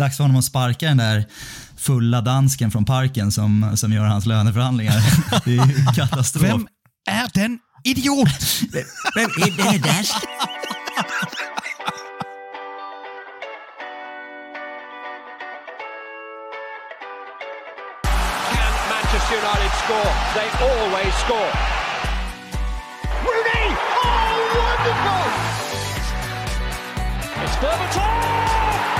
[0.00, 1.24] dags för honom att sparka den där
[1.76, 4.94] fulla dansken från parken som, som gör hans löneförhandlingar.
[5.44, 6.42] Det är ju katastrof.
[6.42, 6.68] Vem
[7.08, 8.28] är den idiot?
[9.14, 10.14] Vem är den dansk?
[18.52, 20.12] Can Manchester United score?
[20.34, 21.52] They always score.
[23.24, 23.66] Rooney!
[24.04, 25.26] Oh, wonderful!
[27.44, 28.99] It's Berbatov!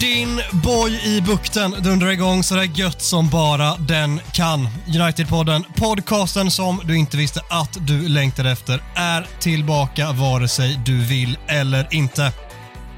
[0.00, 4.68] Din boy i bukten dundrar igång så där gött som bara den kan.
[4.86, 11.04] United-podden, podcasten som du inte visste att du längtade efter, är tillbaka vare sig du
[11.04, 12.32] vill eller inte.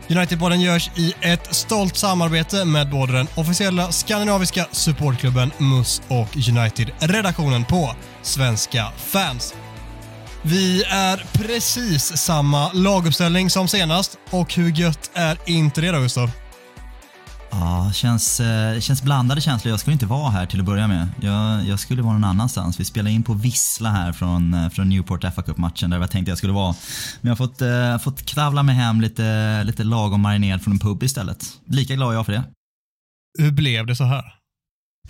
[0.09, 7.65] United-podden görs i ett stolt samarbete med både den officiella skandinaviska supportklubben MUS och United-redaktionen
[7.65, 9.55] på Svenska fans.
[10.43, 16.31] Vi är precis samma laguppställning som senast och hur gött är inte det då Gustav?
[17.51, 19.71] Ja, känns, eh, känns blandade känslor.
[19.71, 21.09] Jag skulle inte vara här till att börja med.
[21.21, 22.81] Jag, jag skulle vara någon annanstans.
[22.81, 26.31] Vi spelar in på Vissla här från, eh, från Newport FA Cup-matchen där jag tänkte
[26.31, 26.75] jag skulle vara.
[27.21, 30.79] Men jag har fått, eh, fått kravla mig hem lite, lite lagom marinerad från en
[30.79, 31.45] pub istället.
[31.67, 32.45] Lika glad jag för det.
[33.39, 34.40] Hur blev det så här?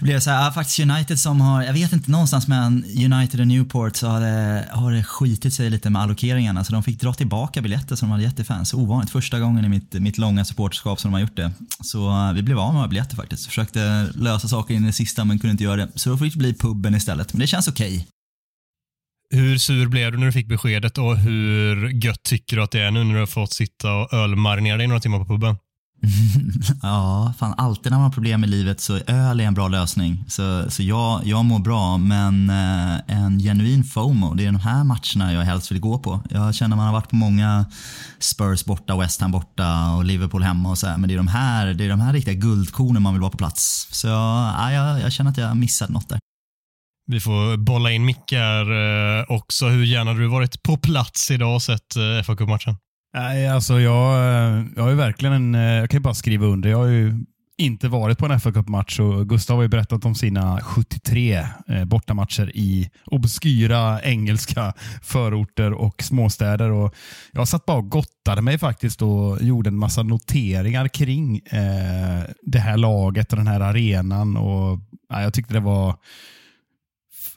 [0.00, 3.40] Det blev så här, ja, faktiskt United som har, jag vet inte, någonstans mellan United
[3.40, 7.00] och Newport så har det, har det skitit sig lite med allokeringarna så de fick
[7.00, 8.74] dra tillbaka biljetter som de hade gett till fans.
[8.74, 11.52] Ovanligt, första gången i mitt, mitt långa supporterskap som de har gjort det.
[11.80, 13.46] Så eh, vi blev av med våra biljetter faktiskt.
[13.46, 15.88] Försökte lösa saker in i det sista men kunde inte göra det.
[15.94, 17.32] Så då fick det bli puben istället.
[17.32, 18.06] Men det känns okej.
[19.30, 22.80] Hur sur blev du när du fick beskedet och hur gött tycker du att det
[22.80, 25.56] är nu när du har fått sitta och ölmarinera dig några timmar på puben?
[26.82, 29.68] Ja, fan alltid när man har problem i livet så är öl är en bra
[29.68, 30.24] lösning.
[30.28, 34.84] Så, så jag, jag mår bra, men eh, en genuin FOMO, det är de här
[34.84, 36.20] matcherna jag helst vill gå på.
[36.30, 37.66] Jag känner man har varit på många
[38.18, 41.28] Spurs borta, West Ham borta och Liverpool hemma och så här, men det är de
[41.28, 43.88] här, det är de här riktiga guldkornen man vill vara på plats.
[43.90, 46.18] Så ja, jag, jag känner att jag missade något där.
[47.06, 49.68] Vi får bolla in mickar eh, också.
[49.68, 52.76] Hur gärna hade du varit på plats idag och sett eh, fa Cup-matchen?
[53.14, 56.46] Nej, alltså jag, eh, jag har ju verkligen en, eh, jag kan ju bara skriva
[56.46, 56.70] under.
[56.70, 57.24] Jag har ju
[57.60, 61.84] inte varit på en fa Cup-match och Gustav har ju berättat om sina 73 eh,
[61.84, 64.72] bortamatcher i obskyra engelska
[65.02, 66.70] förorter och småstäder.
[66.70, 66.94] Och
[67.32, 72.58] jag satt bara och gottade mig faktiskt och gjorde en massa noteringar kring eh, det
[72.58, 74.36] här laget och den här arenan.
[74.36, 74.78] Och,
[75.08, 75.96] ja, jag tyckte det var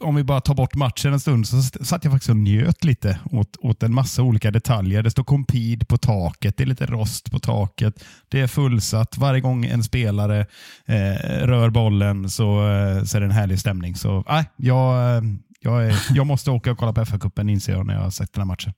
[0.00, 3.18] om vi bara tar bort matchen en stund så satt jag faktiskt och njöt lite
[3.30, 5.02] åt, åt en massa olika detaljer.
[5.02, 9.18] Det står compid på taket, det är lite rost på taket, det är fullsatt.
[9.18, 10.46] Varje gång en spelare
[10.86, 13.94] eh, rör bollen så, eh, så är det en härlig stämning.
[13.94, 15.22] Så nej, jag, eh,
[15.60, 18.32] jag, är, jag måste åka och kolla på FA-cupen inser jag när jag har sett
[18.32, 18.72] den här matchen.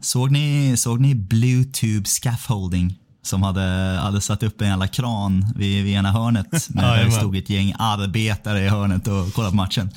[0.00, 2.98] Såg ni, såg ni Bluetooth scaffolding?
[3.22, 6.50] Som hade, hade satt upp en jävla kran vid, vid ena hörnet.
[6.68, 9.90] Med, där det stod ett gäng arbetare i hörnet och kollade på matchen.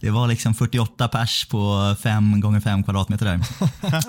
[0.00, 3.40] Det var liksom 48 pers på 5 gånger 5 kvadratmeter där.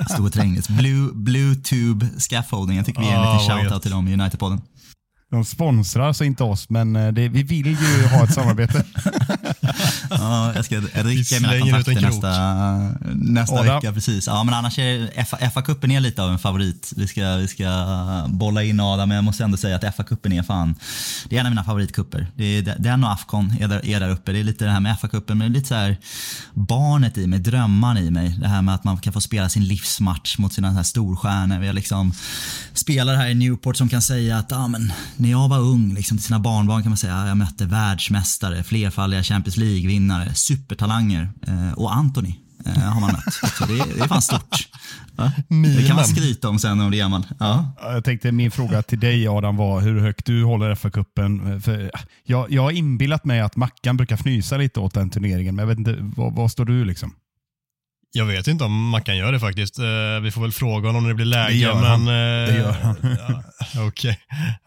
[0.14, 0.70] Stod och trängdes.
[0.70, 2.78] Blue, Blue Tube Scaffolding.
[2.78, 4.62] Jag tycker vi ger en liten shoutout till dem i United-podden.
[5.31, 8.84] De sponsrar så inte oss, men eh, det, vi vill ju ha ett samarbete.
[10.09, 12.31] ja, jag ska rycka mina kontakter nästa,
[13.13, 13.94] nästa vecka.
[13.94, 14.28] Precis.
[14.28, 15.07] Ja, men annars är
[15.50, 16.94] FA-cupen är lite av en favorit.
[16.97, 17.67] Vi ska, vi ska
[18.28, 20.75] bolla in Adam, men jag måste ändå säga att FA-cupen är fan,
[21.29, 22.28] det är en av mina favoritkupper.
[22.35, 24.31] Det är, den och Afcon är där, är där uppe.
[24.31, 25.97] Det är lite det här med FA-cupen, men det är lite så här
[26.53, 28.38] barnet i mig, drömmarna i mig.
[28.41, 31.59] Det här med att man kan få spela sin livsmatch mot sina här storstjärnor.
[31.59, 32.13] Vi har liksom
[32.73, 36.18] spelare här i Newport som kan säga att ah, men, när jag var ung, liksom,
[36.18, 41.96] till sina barnbarn kan man säga, jag mötte världsmästare, flerfaldiga Champions League-vinnare, supertalanger eh, och
[41.96, 42.35] Anthony
[42.66, 43.34] eh, har man mött.
[43.34, 44.70] Så det, det är fan stort.
[45.17, 45.32] Ja?
[45.76, 47.28] Det kan man skryta om sen när man blir gammal.
[47.40, 47.73] Ja.
[47.82, 51.61] Jag tänkte min fråga till dig Adam var hur högt du håller FA-cupen.
[52.23, 55.67] Jag, jag har inbillat mig att Mackan brukar fnysa lite åt den turneringen, men jag
[55.67, 57.14] vet inte, vad, vad står du liksom?
[58.11, 59.79] Jag vet inte om man kan göra det faktiskt.
[59.79, 61.53] Uh, vi får väl fråga honom när det blir läge.
[61.53, 62.02] Det gör men, han.
[62.02, 62.96] Uh, det gör han.
[63.20, 63.88] ja, Okej.
[63.88, 64.16] Okay.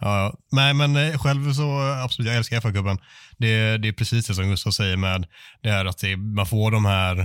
[0.00, 2.98] Ja, Nej, men uh, själv så absolut, jag älskar FA-cupen.
[3.38, 5.26] Det, det är precis det som Gustav säger med
[5.62, 7.18] det här att det, man får de här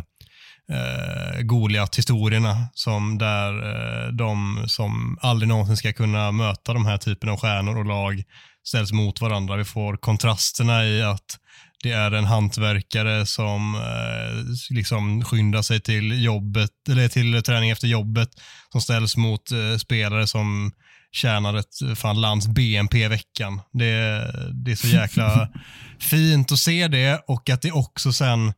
[0.72, 7.30] uh, Goliat-historierna som där uh, de som aldrig någonsin ska kunna möta de här typen
[7.30, 8.24] av stjärnor och lag
[8.68, 9.56] ställs mot varandra.
[9.56, 11.40] Vi får kontrasterna i att
[11.84, 17.88] Det är en hantverkare som eh, liksom skyndar sig till jobbet, eller till träning efter
[17.88, 18.30] jobbet,
[18.72, 20.72] som ställs mot eh, spelare som
[21.12, 23.62] tjänar ett fan lands BNP i veckan.
[23.74, 24.32] Det,
[24.66, 25.50] det är så jäkla
[26.00, 28.54] fint att se det och att det också sen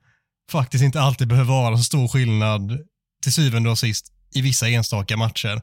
[0.51, 2.77] faktiskt inte alltid behöver vara så stor skillnad
[3.23, 5.61] till syvende och sist i vissa enstaka matcher.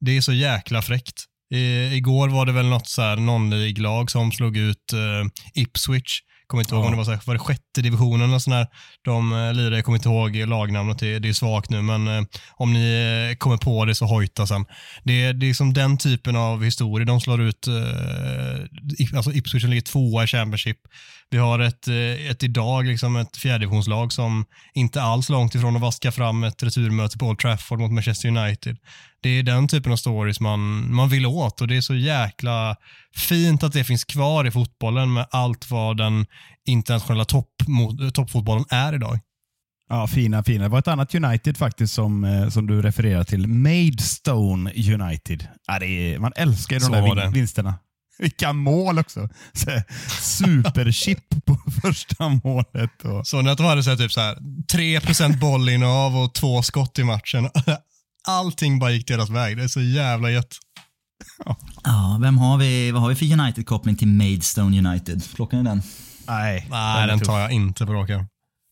[0.00, 1.24] Det är så jäkla fräckt.
[1.54, 6.20] I, igår var det väl något så här non-league-lag som slog ut uh, Ipswich.
[6.50, 8.66] Kommer inte ihåg om det var, så här, var det sjätte divisionen och sådär.
[9.04, 12.22] De uh, lirade, jag kommer inte ihåg lagnamnet, det, det är svagt nu, men uh,
[12.52, 14.66] om ni uh, kommer på det så hojta sen.
[15.02, 17.06] Det, det är som den typen av historia.
[17.06, 20.78] De slår ut, uh, alltså Ipswich ligger tvåa i Championship.
[21.30, 21.88] Vi har ett,
[22.30, 24.44] ett idag, liksom ett fjärdedivisionslag som
[24.74, 28.76] inte alls långt ifrån att vaska fram ett returmöte på Old Trafford mot Manchester United
[29.22, 32.76] det är den typen av stories man, man vill åt och det är så jäkla
[33.16, 36.26] fint att det finns kvar i fotbollen med allt vad den
[36.66, 37.48] internationella topp,
[38.14, 39.18] toppfotbollen är idag.
[39.88, 40.64] Ja, fina, fina.
[40.64, 43.46] Det var ett annat United faktiskt som, eh, som du refererar till.
[43.46, 45.48] Maidstone United.
[45.66, 47.74] Ja, är, man älskar ju de där vin, vinsterna.
[48.18, 49.28] Vilka mål också!
[50.20, 53.04] Superchip på första målet.
[53.04, 53.26] Och...
[53.26, 54.36] Så att de hade så här, typ så här,
[54.72, 57.48] 3% bollinnehav och två skott i matchen
[58.28, 59.56] allting bara gick deras väg.
[59.56, 60.56] Det är så jävla gött.
[61.44, 61.56] Ja.
[61.84, 65.22] ja, vem har vi, vad har vi för United-koppling till Maidstone United?
[65.34, 65.82] Plockar ni den?
[66.26, 68.10] Nej, Nej den tar jag inte på rak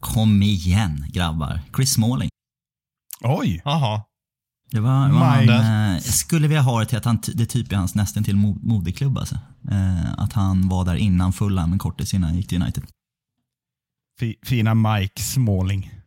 [0.02, 1.60] Kom igen grabbar.
[1.76, 2.28] Chris Smalling.
[3.20, 3.62] Oj.
[3.64, 4.02] Jaha.
[4.70, 7.76] Det var, var han, eh, skulle vilja ha det till att han, det typ är
[7.76, 9.34] hans nästan till modeklubb alltså.
[9.70, 12.84] Eh, att han var där innan Fulham en kortis innan han gick till United.
[14.42, 15.97] Fina Mike Smalling.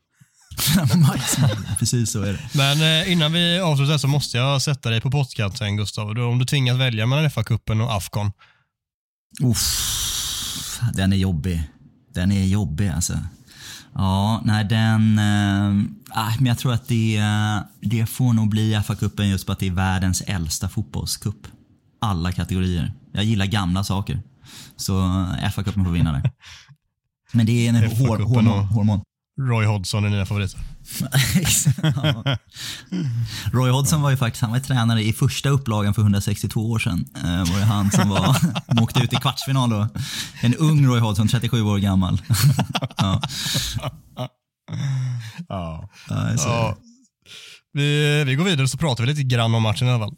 [1.79, 2.39] Precis så är det.
[2.53, 6.09] Men eh, innan vi avslutar så måste jag sätta dig på pottkanten Gustav.
[6.09, 8.31] Om du tvingas välja mellan FA-cupen och Afcon.
[9.41, 11.63] Uff, den är jobbig.
[12.13, 13.19] Den är jobbig alltså.
[13.93, 15.19] Ja, nej den...
[15.19, 17.23] Äh, men jag tror att det,
[17.81, 21.47] det får nog bli FA-cupen just på att det är världens äldsta fotbollscup.
[22.01, 22.93] Alla kategorier.
[23.11, 24.19] Jag gillar gamla saker.
[24.75, 24.93] Så
[25.53, 26.31] FA-cupen får vinna där.
[27.31, 28.65] Men det är en hor hormon.
[28.65, 29.01] hormon.
[29.39, 30.59] Roy Hodgson är dina favoriter.
[33.53, 37.05] Roy Hodgson var ju faktiskt han var tränare i första upplagan för 162 år sedan.
[37.15, 38.35] Eh, var det han som var,
[38.83, 39.87] åkte ut i kvartsfinal då.
[40.41, 42.21] En ung Roy Hodgson, 37 år gammal.
[42.97, 43.21] ja.
[45.47, 45.89] ja.
[46.37, 46.77] ja.
[47.73, 50.15] Vi, vi går vidare så pratar vi lite grann om matchen i alla fall.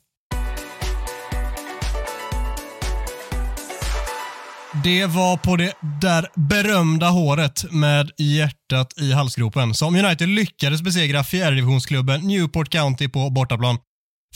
[4.82, 11.24] Det var på det där berömda håret med hjärtat i halsgropen som United lyckades besegra
[11.24, 13.78] fjärdedivisionsklubben Newport County på bortaplan.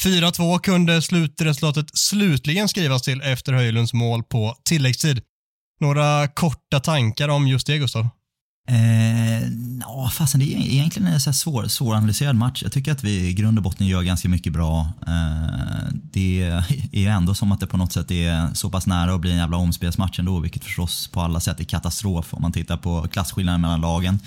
[0.03, 5.21] 4-2 kunde slutresultatet slutligen skrivas till efter Höjlunds mål på tilläggstid.
[5.79, 8.09] Några korta tankar om just det, Gustav?
[8.69, 9.47] Eh,
[9.79, 12.63] ja, fasen, det är e-, egentligen en så svår, svåranalyserad match.
[12.63, 14.91] Jag tycker att vi i grund och botten gör ganska mycket bra.
[15.07, 16.41] Eh, det
[16.91, 19.31] är ju ändå som att det på något sätt är så pass nära att bli
[19.31, 23.07] en jävla omspelsmatch ändå, vilket förstås på alla sätt är katastrof om man tittar på
[23.07, 24.19] klasskillnaden mellan lagen.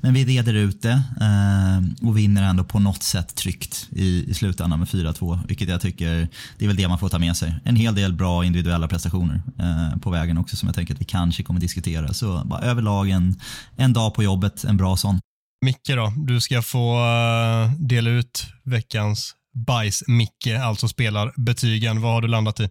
[0.00, 4.34] Men vi reder ut det eh, och vinner ändå på något sätt tryggt i, i
[4.34, 5.40] slutändan med 4-2.
[5.48, 6.28] Vilket jag tycker,
[6.58, 7.54] det är väl det man får ta med sig.
[7.64, 11.04] En hel del bra individuella prestationer eh, på vägen också som jag tänker att vi
[11.04, 12.12] kanske kommer diskutera.
[12.12, 13.40] Så bara överlag en,
[13.76, 15.20] en dag på jobbet, en bra sån.
[15.64, 22.00] Micke då, du ska få uh, dela ut veckans bajs-Micke, alltså spelarbetygen.
[22.00, 22.68] Vad har du landat i?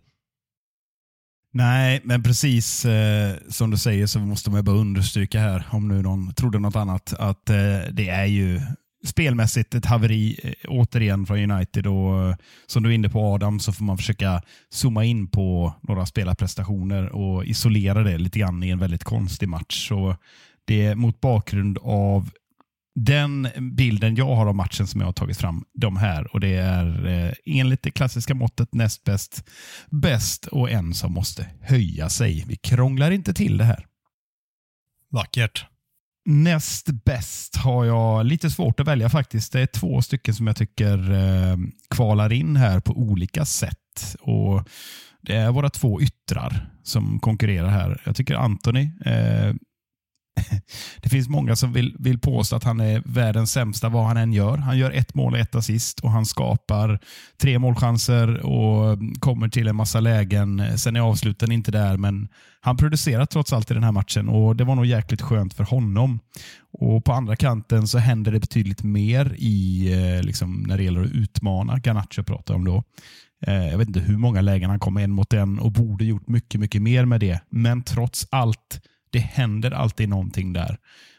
[1.58, 6.02] Nej, men precis eh, som du säger så måste man bara understryka här, om nu
[6.02, 8.62] någon trodde något annat, att eh, det är ju
[9.06, 11.88] spelmässigt ett haveri eh, återigen från United.
[11.88, 12.36] och eh,
[12.66, 17.16] Som du är inne på Adam så får man försöka zooma in på några spelarprestationer
[17.16, 19.88] och isolera det lite grann i en väldigt konstig match.
[19.88, 20.16] Så
[20.66, 22.30] det är mot bakgrund av
[22.96, 26.34] den bilden jag har av matchen som jag har tagit fram, de här.
[26.34, 29.50] Och Det är eh, enligt det klassiska måttet näst bäst,
[29.90, 32.44] bäst och en som måste höja sig.
[32.48, 33.86] Vi krånglar inte till det här.
[35.12, 35.66] Vackert.
[36.26, 39.54] Näst bäst har jag lite svårt att välja faktiskt.
[39.54, 41.58] Det är två stycken som jag tycker eh,
[41.90, 44.16] kvalar in här på olika sätt.
[44.20, 44.70] Och
[45.22, 48.02] Det är våra två yttrar som konkurrerar här.
[48.06, 49.54] Jag tycker Anthony eh,
[51.02, 54.34] det finns många som vill, vill påstå att han är världens sämsta vad han än
[54.34, 54.58] gör.
[54.58, 57.00] Han gör ett mål och ett assist och han skapar
[57.38, 60.78] tre målchanser och kommer till en massa lägen.
[60.78, 62.28] Sen är avsluten inte där, men
[62.62, 65.64] han producerar trots allt i den här matchen och det var nog jäkligt skönt för
[65.64, 66.20] honom.
[66.80, 71.04] Och På andra kanten så händer det betydligt mer i eh, liksom, när det gäller
[71.04, 71.78] att utmana.
[71.78, 72.84] Garnacho pratar om då.
[73.48, 76.28] Eh, jag vet inte hur många lägen han kom en mot en och borde gjort
[76.28, 77.40] mycket, mycket mer med det.
[77.50, 78.82] Men trots allt
[79.16, 80.78] det händer alltid någonting där.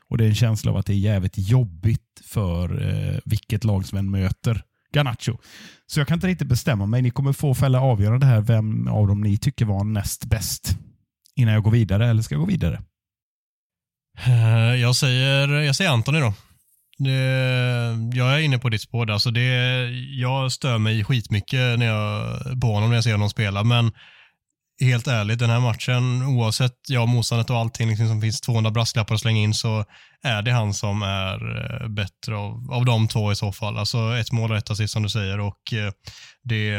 [0.09, 3.87] Och Det är en känsla av att det är jävligt jobbigt för eh, vilket lag
[3.87, 4.63] som än möter
[4.93, 5.39] Garnacho.
[5.87, 7.03] Så jag kan inte riktigt bestämma mig.
[7.03, 10.79] Ni kommer få fälla avgörande här vem av dem ni tycker var näst bäst
[11.37, 12.83] innan jag går vidare, eller ska jag gå vidare?
[14.27, 16.35] Eh, jag säger, jag säger Antoni då.
[18.15, 19.13] Jag är inne på ditt spår där.
[19.13, 19.89] Alltså det,
[20.19, 23.93] jag stör mig skitmycket när jag, på honom när jag ser honom spela, men
[24.81, 29.15] helt ärligt, den här matchen, oavsett ja, motståndet och allting liksom, som finns 200 brasklappar
[29.15, 29.85] att slänga in, så
[30.23, 31.39] är det han som är
[31.83, 33.79] eh, bättre av, av de två i så fall.
[33.79, 35.93] Alltså ett mål och ett assist som du säger och eh,
[36.45, 36.71] det,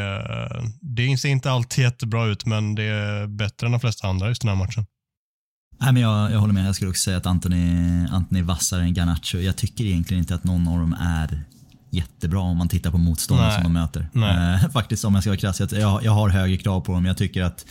[0.80, 4.42] det ser inte alltid jättebra ut, men det är bättre än de flesta andra just
[4.42, 4.86] den här matchen.
[5.80, 6.66] Nej, men jag, jag håller med.
[6.66, 9.38] Jag skulle också säga att Anthony, Anthony vassare än Garnacho.
[9.38, 11.44] Jag tycker egentligen inte att någon av dem är
[11.90, 14.08] jättebra om man tittar på motståndet som de möter.
[14.14, 15.60] Eh, faktiskt om jag ska vara krass.
[15.60, 17.04] Jag, jag har högre krav på dem.
[17.04, 17.64] Jag tycker att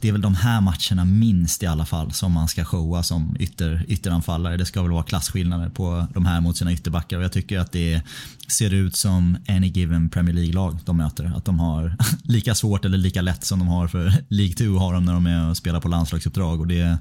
[0.00, 3.36] det är väl de här matcherna minst i alla fall som man ska showa som
[3.38, 4.56] ytter, ytteranfallare.
[4.56, 7.72] Det ska väl vara klasskillnader på de här mot sina ytterbackar och jag tycker att
[7.72, 8.02] det
[8.48, 11.32] ser ut som any given Premier League-lag de möter.
[11.36, 14.94] Att de har lika svårt eller lika lätt som de har för League 2 har
[14.94, 16.60] de när de är och spelar på landslagsuppdrag.
[16.60, 16.98] Och det,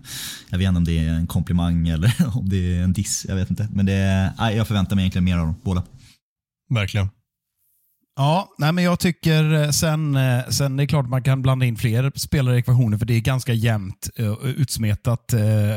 [0.50, 3.26] jag vet inte om det är en komplimang eller om det är en diss.
[3.30, 3.68] Jag vet inte.
[3.72, 5.84] Men det, jag förväntar mig egentligen mer av dem båda.
[6.70, 7.10] Verkligen.
[8.20, 11.66] Ja, nej men jag tycker eh, sen, eh, sen det är klart man kan blanda
[11.66, 15.34] in fler spelare i ekvationen för det är ganska jämnt eh, utsmetat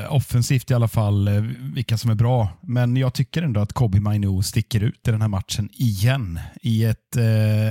[0.08, 1.30] offensivt i alla fall
[1.74, 2.48] vilka som är bra.
[2.62, 6.84] Men jag tycker ändå att Kobi Mainu sticker ut i den här matchen igen i
[6.84, 7.16] ett,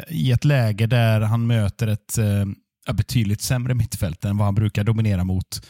[0.08, 2.18] i ett läge där han möter ett
[2.94, 5.66] betydligt sämre mittfält än vad han brukar dominera mot.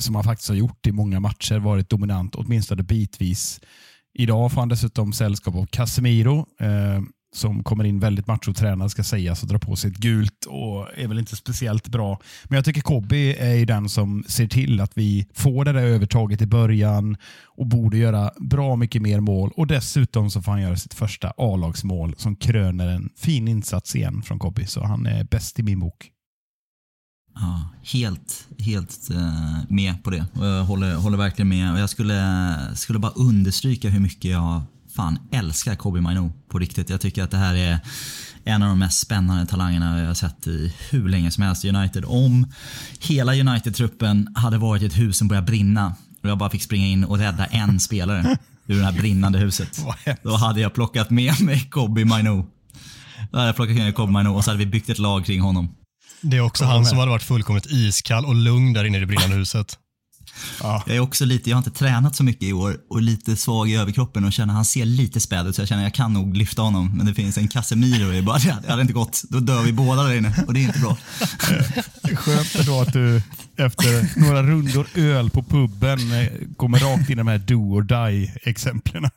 [0.00, 3.60] som han faktiskt har gjort i många matcher, varit dominant åtminstone bitvis.
[4.14, 7.02] Idag får han dessutom sällskap av Casemiro eh,
[7.34, 11.08] som kommer in väldigt machotränad ska sägas och drar på sig ett gult och är
[11.08, 12.20] väl inte speciellt bra.
[12.44, 15.82] Men jag tycker Kobi är ju den som ser till att vi får det där
[15.82, 20.62] övertaget i början och borde göra bra mycket mer mål och dessutom så får han
[20.62, 25.24] göra sitt första A-lagsmål som kröner en fin insats igen från Kobi, Så han är
[25.24, 26.10] bäst i min bok.
[27.34, 30.26] Ja, helt, helt uh, med på det.
[30.34, 31.72] Jag håller, håller verkligen med.
[31.72, 34.62] Och jag skulle, skulle bara understryka hur mycket jag
[34.96, 36.90] fan älskar Kobe Maino på riktigt.
[36.90, 37.78] Jag tycker att det här är
[38.44, 41.68] en av de mest spännande talangerna jag har sett i hur länge som helst i
[41.68, 42.04] United.
[42.06, 42.46] Om
[43.00, 47.04] hela United-truppen hade varit ett hus som började brinna och jag bara fick springa in
[47.04, 49.80] och rädda en spelare ur det här brinnande huset.
[50.22, 52.46] Då hade jag plockat med mig Kobe Maino.
[53.30, 55.24] Då hade jag plockat med mig Kobe Maino och så hade vi byggt ett lag
[55.24, 55.68] kring honom.
[56.26, 59.06] Det är också han som hade varit fullkomligt iskall och lugn där inne i det
[59.06, 59.78] brinnande huset.
[60.60, 60.82] Ja.
[60.86, 63.70] Jag är också lite, jag har inte tränat så mycket i år och lite svag
[63.70, 65.94] i överkroppen och känner att han ser lite späd ut så jag känner att jag
[65.94, 66.92] kan nog lyfta honom.
[66.96, 69.22] Men det finns en Casemiro i bara, det hade inte gått.
[69.28, 70.96] Då dör vi båda där inne och det är inte bra.
[72.14, 73.22] Skönt då att du
[73.56, 77.82] efter några rundor öl på puben eh, kommer rakt in i de här do or
[77.82, 79.10] die-exemplen.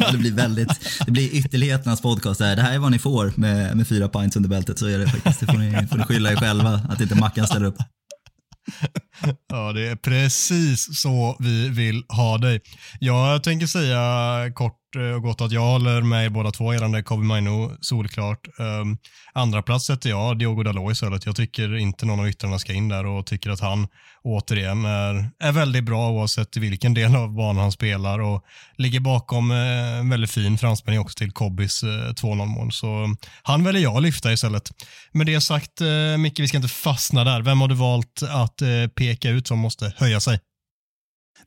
[0.00, 0.68] Ja, det blir väldigt,
[1.06, 2.56] det blir ytterligheternas podcast här.
[2.56, 5.08] Det här är vad ni får med, med fyra pints under bältet så är det
[5.08, 5.40] faktiskt.
[5.40, 7.78] Det får ni, får ni skylla er själva att inte Mackan ställer upp.
[9.48, 12.60] ja, det är precis så vi vill ha dig.
[13.00, 17.24] Jag tänker säga kort Eh, och gott att jag håller med båda två gällande Kobe
[17.24, 18.48] Mainu, solklart.
[18.58, 18.98] Um,
[19.32, 21.26] andra plats sätter jag Diogo Dalot i stället.
[21.26, 23.88] Jag tycker inte någon av yttrarna ska in där och tycker att han
[24.22, 28.44] återigen är, är väldigt bra oavsett vilken del av banan han spelar och
[28.76, 32.72] ligger bakom eh, en väldigt fin framspelning också till Kobbys eh, 2-0 mål.
[32.72, 34.70] Så ehm, han väljer jag att lyfta istället.
[35.12, 37.42] Med det sagt, eh, Micke, vi ska inte fastna där.
[37.42, 40.38] Vem har du valt att eh, peka ut som måste höja sig?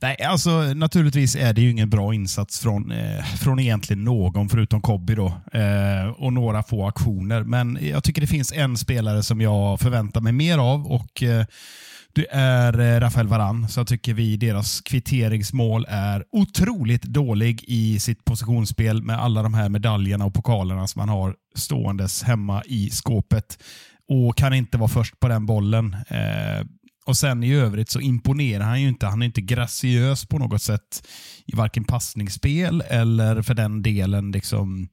[0.02, 4.82] Nej, alltså naturligtvis är det ju ingen bra insats från, eh, från egentligen någon förutom
[4.82, 5.28] Kobby då.
[5.54, 7.44] Eh, och några få aktioner.
[7.44, 11.46] Men jag tycker det finns en spelare som jag förväntar mig mer av och eh,
[12.16, 13.70] det är eh, Rafael Varan.
[13.70, 19.54] Så jag tycker vi deras kvitteringsmål är otroligt dålig i sitt positionsspel med alla de
[19.54, 23.64] här medaljerna och pokalerna som man har ståendes hemma i skåpet
[24.08, 25.96] och kan inte vara först på den bollen.
[26.08, 26.66] Eh,
[27.06, 29.06] och sen i övrigt så imponerar han ju inte.
[29.06, 31.08] Han är inte graciös på något sätt
[31.46, 34.88] i varken passningsspel eller för den delen liksom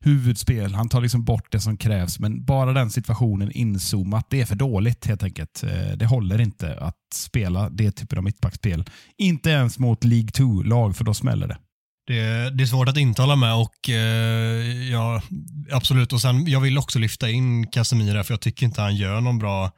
[0.00, 0.74] huvudspel.
[0.74, 4.54] Han tar liksom bort det som krävs, men bara den situationen inzoomat, det är för
[4.54, 5.62] dåligt helt enkelt.
[5.62, 8.84] Eh, det håller inte att spela det typen av mittbackspel.
[9.18, 11.58] Inte ens mot League 2-lag, för då smäller det.
[12.06, 15.22] Det, det, är svårt att inte hålla med och eh, ja,
[15.72, 16.12] absolut.
[16.12, 19.38] Och sen, Jag vill också lyfta in Casemira för jag tycker inte han gör någon
[19.38, 19.72] bra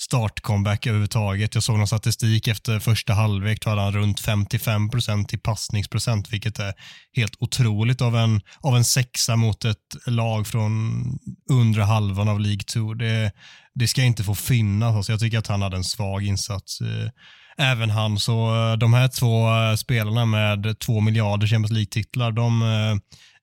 [0.00, 1.54] startcomeback överhuvudtaget.
[1.54, 6.32] Jag såg någon statistik efter första halvlek, då hade han runt 55 procent i passningsprocent,
[6.32, 6.72] vilket är
[7.16, 11.02] helt otroligt av en, av en sexa mot ett lag från
[11.50, 12.94] undre halvan av League 2.
[12.94, 13.32] Det,
[13.74, 14.96] det ska inte få finnas.
[14.96, 16.80] Alltså jag tycker att han hade en svag insats.
[16.80, 17.10] Eh,
[17.58, 18.18] även han.
[18.18, 22.96] Så eh, de här två eh, spelarna med två miljarder Champions League-titlar, de eh,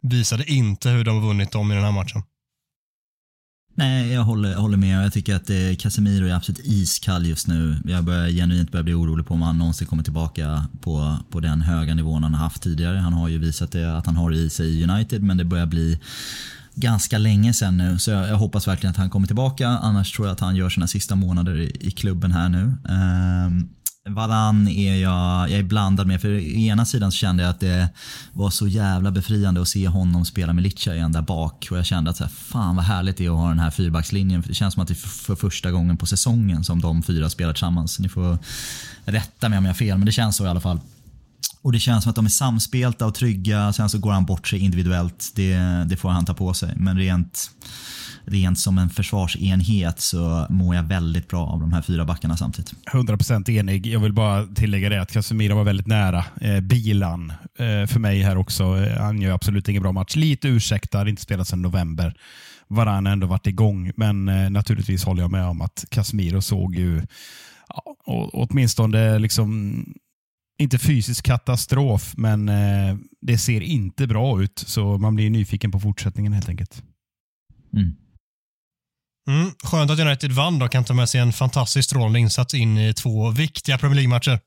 [0.10, 2.24] visade inte hur de vunnit dem i den här matchen.
[3.80, 5.06] Nej, jag håller, jag håller med.
[5.06, 7.78] Jag tycker att eh, Casemiro är absolut iskall just nu.
[7.86, 11.62] Jag börjar genuint börja bli orolig på om han någonsin kommer tillbaka på, på den
[11.62, 12.98] höga nivån han har haft tidigare.
[12.98, 15.44] Han har ju visat det, att han har det i sig i United, men det
[15.44, 16.00] börjar bli
[16.76, 18.00] ganska länge sen nu.
[18.00, 19.68] Så jag, jag, hoppas verkligen att han kommer tillbaka.
[19.68, 22.74] Annars tror jag att han gör sina sista månader i, i klubben här nu.
[23.48, 23.70] Um,
[24.10, 26.22] Varann är jag, jag är blandad med.
[26.22, 27.89] För å ena sidan så kände jag att det
[28.34, 31.68] var så jävla befriande att se honom spela med Licha igen där bak.
[31.72, 33.72] Och jag kände att så här, fan vad härligt det är att ha den här
[33.72, 34.44] fyrbackslinjen.
[34.48, 37.54] Det känns som att det är för första gången på säsongen som de fyra spelar
[37.54, 38.00] tillsammans.
[38.00, 38.38] Ni får
[39.06, 40.80] rätta mig om jag har fel, men det känns så i alla fall.
[41.62, 43.74] Och det känns som att de är samspelta och trygga.
[43.74, 45.32] Sen så går han bort sig individuellt.
[45.36, 45.56] Det,
[45.88, 46.74] det får han ta på sig.
[46.75, 47.51] Men rent
[48.30, 52.74] rent som en försvarsenhet så mår jag väldigt bra av de här fyra backarna samtidigt.
[52.92, 53.88] 100% enig.
[53.88, 58.22] Jag vill bara tillägga det att Casemiro var väldigt nära eh, bilan eh, för mig
[58.22, 58.63] här också.
[58.63, 60.16] Eh, han gör absolut ingen bra match.
[60.16, 62.13] Lite ursäktad, inte spelat sedan november.
[62.68, 66.75] Varann har ändå varit igång, men eh, naturligtvis håller jag med om att Casemiro såg
[66.75, 67.01] ju
[67.70, 67.96] ja,
[68.34, 69.84] åtminstone liksom
[70.60, 74.63] inte fysisk katastrof, men eh, det ser inte bra ut.
[74.68, 76.84] Så man blir nyfiken på fortsättningen helt enkelt.
[77.74, 77.96] Mm.
[79.28, 82.78] Mm, skönt att United vann då, kan ta med sig en fantastiskt strålande insats in
[82.78, 84.39] i två viktiga Premier League-matcher.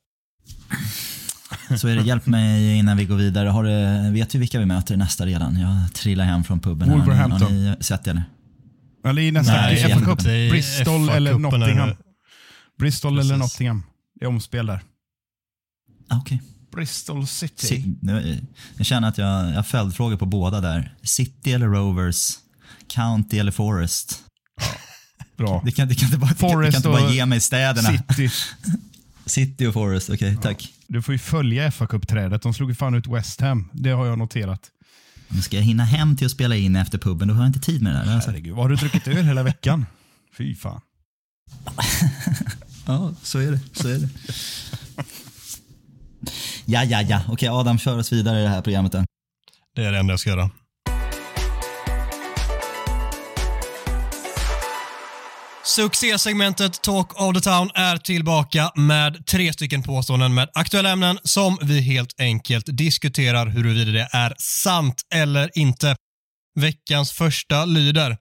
[1.77, 2.01] Så är det.
[2.01, 3.49] Hjälp mig innan vi går vidare.
[3.49, 5.59] Har du, vet du vilka vi möter nästa redan?
[5.59, 6.89] Jag trillar hem från puben.
[6.89, 7.41] Wolverhampton.
[7.41, 8.23] Har ni, sett det nu?
[9.05, 10.19] Eller i nästa Nej, FA Cup.
[10.23, 11.95] Bristol eller Nottingham.
[12.79, 13.83] Bristol eller Nottingham.
[14.19, 14.81] Det är omspel där.
[16.13, 16.39] Ah, okay.
[16.71, 17.83] Bristol City.
[18.77, 20.95] jag känner att jag, jag har följdfrågor på båda där.
[21.03, 22.31] City eller Rovers?
[22.87, 24.19] County eller Forest?
[25.37, 25.61] Bra.
[25.65, 27.89] Det kan, det kan inte bara, Forest kan inte bara ge mig städerna.
[27.89, 28.29] City.
[29.25, 30.41] City och Forest, okej, okay, ja.
[30.41, 30.73] tack.
[30.87, 32.41] Du får ju följa fa Cup-trädet.
[32.41, 33.69] De slog ju fan ut West Ham.
[33.73, 34.61] Det har jag noterat.
[35.27, 37.59] Nu ska jag hinna hem till att spela in efter puben, då har jag inte
[37.59, 38.21] tid med det där.
[38.25, 39.85] Herregud, har du druckit öl hela veckan?
[40.37, 40.81] Fy fan.
[42.85, 43.59] ja, så är det.
[43.73, 44.09] Så är det.
[46.65, 47.21] Ja, ja, ja.
[47.29, 48.91] Okej, Adam, kör oss vidare i det här programmet.
[48.91, 49.05] Då.
[49.75, 50.49] Det är det enda jag ska göra.
[55.65, 61.57] Succésegmentet Talk of the Town är tillbaka med tre stycken påståenden med aktuella ämnen som
[61.61, 65.95] vi helt enkelt diskuterar huruvida det är sant eller inte.
[66.59, 68.17] Veckans första lyder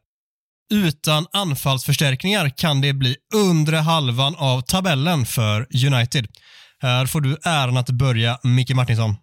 [0.73, 6.27] utan anfallsförstärkningar kan det bli undre halvan av tabellen för United.
[6.83, 9.17] Här får du äran att börja, Micke Martinsson.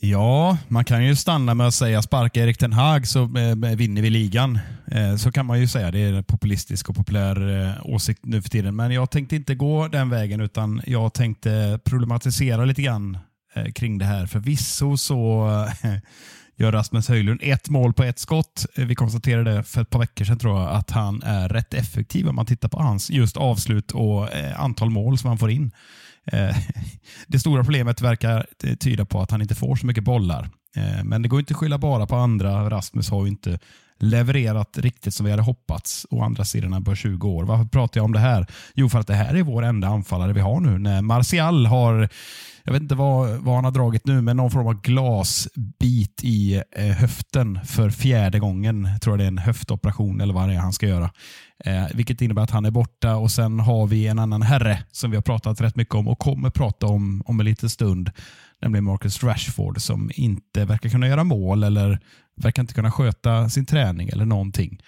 [0.00, 4.02] Ja, man kan ju stanna med att säga sparka Erik Ten Hag så eh, vinner
[4.02, 4.58] vi ligan.
[4.90, 5.90] Eh, så kan man ju säga.
[5.90, 8.76] Det är en populistisk och populär eh, åsikt nu för tiden.
[8.76, 13.18] Men jag tänkte inte gå den vägen utan jag tänkte problematisera lite grann
[13.54, 14.26] eh, kring det här.
[14.26, 15.48] Förvisso så
[15.82, 15.94] eh,
[16.56, 18.66] gör Rasmus Höjlund ett mål på ett skott.
[18.74, 22.28] Eh, vi konstaterade för ett par veckor sedan tror jag att han är rätt effektiv
[22.28, 25.72] om man tittar på hans just avslut och antal mål som han får in.
[26.26, 26.56] Eh,
[27.26, 28.46] det stora problemet verkar
[28.80, 30.50] tyda på att han inte får så mycket bollar.
[30.76, 32.70] Eh, men det går inte att skylla bara på andra.
[32.70, 33.58] Rasmus har ju inte
[34.02, 36.06] levererat riktigt som vi hade hoppats.
[36.10, 37.44] Å andra sidan på 20 år.
[37.44, 38.46] Varför pratar jag om det här?
[38.74, 40.78] Jo, för att det här är vår enda anfallare vi har nu.
[40.78, 42.08] När Martial har
[42.64, 46.62] jag vet inte vad, vad han har dragit nu, men någon form av glasbit i
[46.76, 48.88] eh, höften för fjärde gången.
[48.92, 51.10] Jag tror det är en höftoperation eller vad det är han ska göra.
[51.64, 55.10] Eh, vilket innebär att han är borta och sen har vi en annan herre som
[55.10, 58.10] vi har pratat rätt mycket om och kommer prata om om en liten stund.
[58.60, 62.00] Nämligen Marcus Rashford som inte verkar kunna göra mål eller
[62.44, 64.82] verkar inte kunna sköta sin träning eller någonting.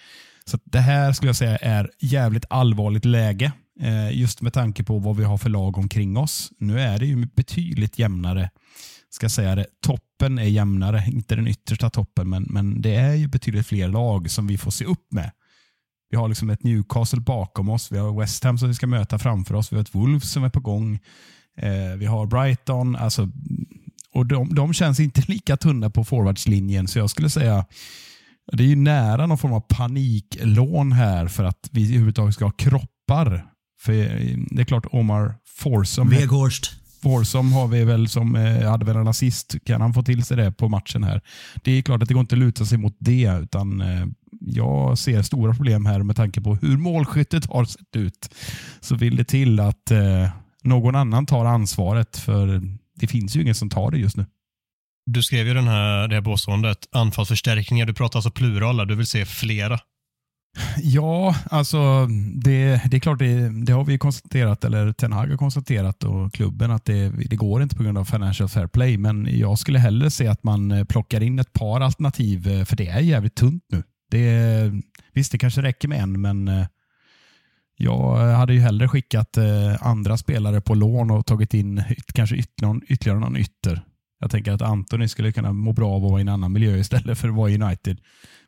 [0.45, 3.51] Så Det här skulle jag säga är jävligt allvarligt läge.
[3.81, 6.51] Eh, just med tanke på vad vi har för lag omkring oss.
[6.59, 8.49] Nu är det ju betydligt jämnare.
[9.09, 9.65] Ska säga det.
[9.81, 14.31] Toppen är jämnare, inte den yttersta toppen, men, men det är ju betydligt fler lag
[14.31, 15.31] som vi får se upp med.
[16.09, 19.19] Vi har liksom ett Newcastle bakom oss, vi har West Ham som vi ska möta
[19.19, 20.99] framför oss, vi har ett Wolves som är på gång,
[21.57, 22.95] eh, vi har Brighton.
[22.95, 23.29] Alltså,
[24.15, 27.65] och de, de känns inte lika tunna på forwardslinjen, så jag skulle säga
[28.51, 32.51] det är ju nära någon form av paniklån här för att vi överhuvudtaget ska ha
[32.51, 33.45] kroppar
[33.81, 36.09] för eh, det är klart Omar Forsom.
[36.09, 36.75] Weghorst.
[37.01, 39.55] Forsom har vi väl som eh, hade väl en assist.
[39.65, 41.21] Kan han få till sig det på matchen här?
[41.63, 44.05] Det är klart att det går inte att luta sig mot det, utan eh,
[44.39, 48.29] jag ser stora problem här med tanke på hur målskyttet har sett ut.
[48.79, 50.29] Så vill det till att eh,
[50.63, 52.61] någon annan tar ansvaret, för
[52.95, 54.25] det finns ju ingen som tar det just nu.
[55.05, 57.85] Du skrev ju den här, det här påståendet, anfallsförstärkningar.
[57.85, 59.79] Du pratar alltså pluraler, du vill se flera.
[60.77, 65.37] Ja, alltså det, det är klart, det, det, har vi konstaterat, eller Ten Hag har
[65.37, 68.97] konstaterat och klubben att det, det går inte på grund av Financial Fair Play.
[68.97, 72.75] Men jag skulle hellre se att man eh, plockar in ett par alternativ, eh, för
[72.75, 73.83] det är jävligt tunt nu.
[74.11, 74.71] Det,
[75.13, 76.65] visst, det kanske räcker med en, men eh,
[77.75, 81.83] jag eh, hade ju hellre skickat eh, andra spelare på lån och tagit in
[82.13, 83.81] kanske ytterligare, ytterligare någon ytter.
[84.19, 86.77] Jag tänker att Antoni skulle kunna må bra av att vara i en annan miljö
[86.77, 87.99] istället för att vara i United.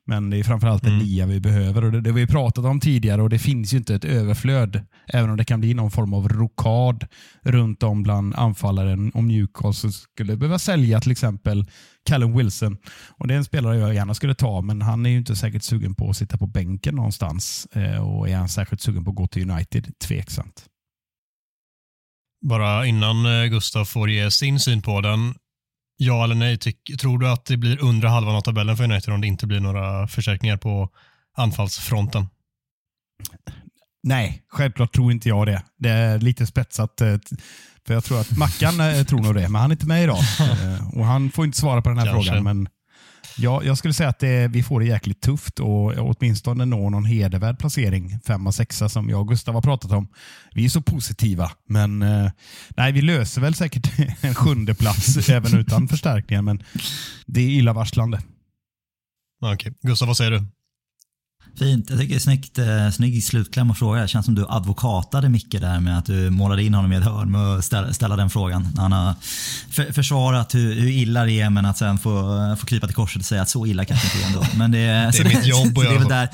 [0.06, 1.06] Men det är framförallt en mm.
[1.06, 3.78] nia vi behöver och det, det har vi pratat om tidigare och det finns ju
[3.78, 4.86] inte ett överflöd.
[5.08, 7.08] Även om det kan bli någon form av rokad
[7.42, 11.66] runt om bland anfallaren om Newcastle skulle behöva sälja till exempel
[12.10, 12.78] Callum Wilson.
[13.10, 15.64] Och Det är en spelare jag gärna skulle ta, men han är ju inte säkert
[15.64, 17.68] sugen på att sitta på bänken någonstans.
[17.72, 20.00] Eh, och Är han särskilt sugen på att gå till United?
[20.00, 20.66] Tveksamt.
[22.46, 25.34] Bara innan eh, Gustav får ge sin syn på den.
[25.98, 29.14] Ja eller nej, tyck, tror du att det blir under halvan av tabellen för United
[29.14, 30.90] om det inte blir några förstärkningar på
[31.38, 32.28] anfallsfronten?
[34.04, 35.64] Nej, självklart tror inte jag det.
[35.78, 37.02] Det är lite spetsat.
[37.02, 37.16] Eh,
[37.88, 40.20] för jag tror att Mackan eh, tror nog det, men han är inte med idag.
[40.40, 42.30] Eh, och Han får inte svara på den här Kanske.
[42.30, 42.44] frågan.
[42.44, 42.68] Men
[43.40, 47.06] Ja, jag skulle säga att det, vi får det jäkligt tufft och åtminstone nå någon
[47.06, 50.08] hedervärd placering, femma, sexa som jag och Gustav har pratat om.
[50.54, 52.32] Vi är så positiva, men eh,
[52.70, 56.64] nej, vi löser väl säkert en sjunde plats även utan förstärkningar, men
[57.26, 58.22] det är illavarslande.
[59.42, 59.74] Okej.
[59.82, 60.46] Gustav, vad säger du?
[61.58, 61.90] Fint.
[61.90, 64.02] Jag tycker det är snyggt, eh, snygg slutkläm och fråga.
[64.02, 67.04] Det känns som du advokatade Micke där med att du målade in honom i ett
[67.04, 68.68] hörn med att ställa, ställa den frågan.
[68.78, 69.14] Han har
[69.70, 72.12] för, försvarat hur, hur illa det är men att sen få,
[72.60, 74.46] få krypa till korset och säga att så illa kanske inte är ändå.
[74.58, 74.78] Men det,
[75.14, 76.10] det är mitt jobb att göra så.
[76.10, 76.30] Där,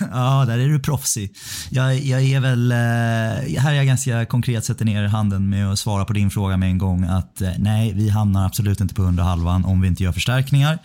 [0.12, 1.36] ja, där är du proffsig.
[1.70, 5.78] Jag, jag är väl, eh, här är jag ganska konkret sätter ner handen med att
[5.78, 9.02] svara på din fråga med en gång att eh, nej, vi hamnar absolut inte på
[9.02, 10.78] under halvan om vi inte gör förstärkningar.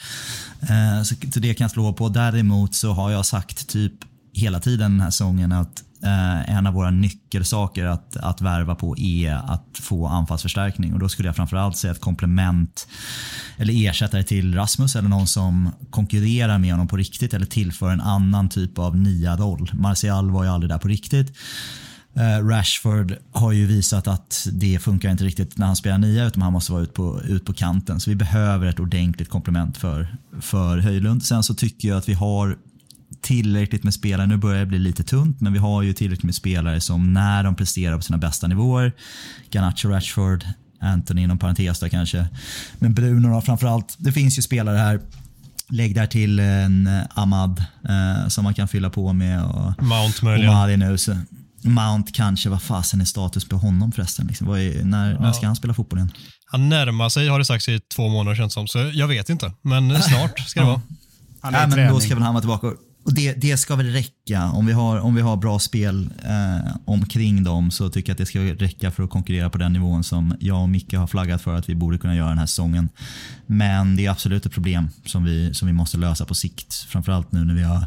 [0.61, 2.09] Eh, så så, det kan jag slå på.
[2.09, 3.93] Däremot så har jag sagt typ
[4.33, 8.97] hela tiden den här säsongen att eh, en av våra nyckelsaker att, att värva på
[8.97, 12.87] är att få anfallsförstärkning och då skulle jag framförallt säga ett komplement
[13.57, 18.01] eller ersättare till Rasmus eller någon som konkurrerar med honom på riktigt eller tillför en
[18.01, 19.71] annan typ av nia-roll.
[19.73, 21.37] Martial var ju aldrig där på riktigt.
[22.17, 26.41] Uh, Rashford har ju visat att det funkar inte riktigt när han spelar nia utan
[26.41, 27.99] han måste vara ut på, ut på kanten.
[27.99, 31.23] Så vi behöver ett ordentligt komplement för, för Höjlund.
[31.23, 32.57] Sen så tycker jag att vi har
[33.21, 36.35] tillräckligt med spelare, nu börjar det bli lite tunt, men vi har ju tillräckligt med
[36.35, 38.93] spelare som när de presterar på sina bästa nivåer,
[39.51, 40.45] Garnacho, Rashford,
[40.79, 42.27] Anthony inom parentes där kanske,
[42.79, 43.95] men Bruno då framförallt.
[43.97, 44.99] Det finns ju spelare här
[45.71, 49.43] Lägg där till en Ahmad eh, som man kan fylla på med.
[49.43, 50.79] Och, Mount möjligen.
[50.79, 50.97] nu.
[50.97, 51.15] Så,
[51.63, 54.27] Mount kanske, vad fasen är status på honom förresten?
[54.27, 55.19] Liksom, är, när, ja.
[55.19, 56.11] när ska han spela fotboll igen?
[56.45, 59.53] Han närmar sig har det sagts i två månader känns som, så jag vet inte.
[59.61, 60.81] Men snart ska det vara.
[61.41, 62.67] Han är ja, men då ska väl han vara tillbaka.
[63.03, 64.51] Och det, det ska väl räcka.
[64.51, 68.17] Om vi har, om vi har bra spel eh, omkring dem så tycker jag att
[68.17, 71.41] det ska räcka för att konkurrera på den nivån som jag och Micke har flaggat
[71.41, 72.89] för att vi borde kunna göra den här säsongen.
[73.45, 76.73] Men det är absolut ett problem som vi, som vi måste lösa på sikt.
[76.73, 77.85] Framförallt nu när vi har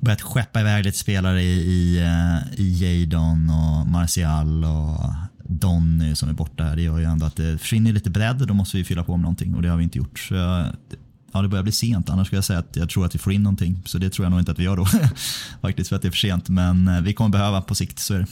[0.00, 5.10] börjat skeppa iväg lite spelare i, i, eh, i Jadon och Martial och
[5.44, 6.64] Donny som är borta.
[6.74, 9.16] Det gör ju ändå att det försvinner lite bredd och då måste vi fylla på
[9.16, 10.18] med någonting och det har vi inte gjort.
[10.18, 10.66] Så jag,
[11.34, 12.10] ja, det börjar bli sent.
[12.10, 13.82] Annars skulle jag säga att jag tror att vi får in någonting.
[13.86, 14.86] Så det tror jag nog inte att vi gör då.
[15.62, 16.48] Faktiskt för att det är för sent.
[16.48, 18.26] Men eh, vi kommer behöva på sikt, så är det.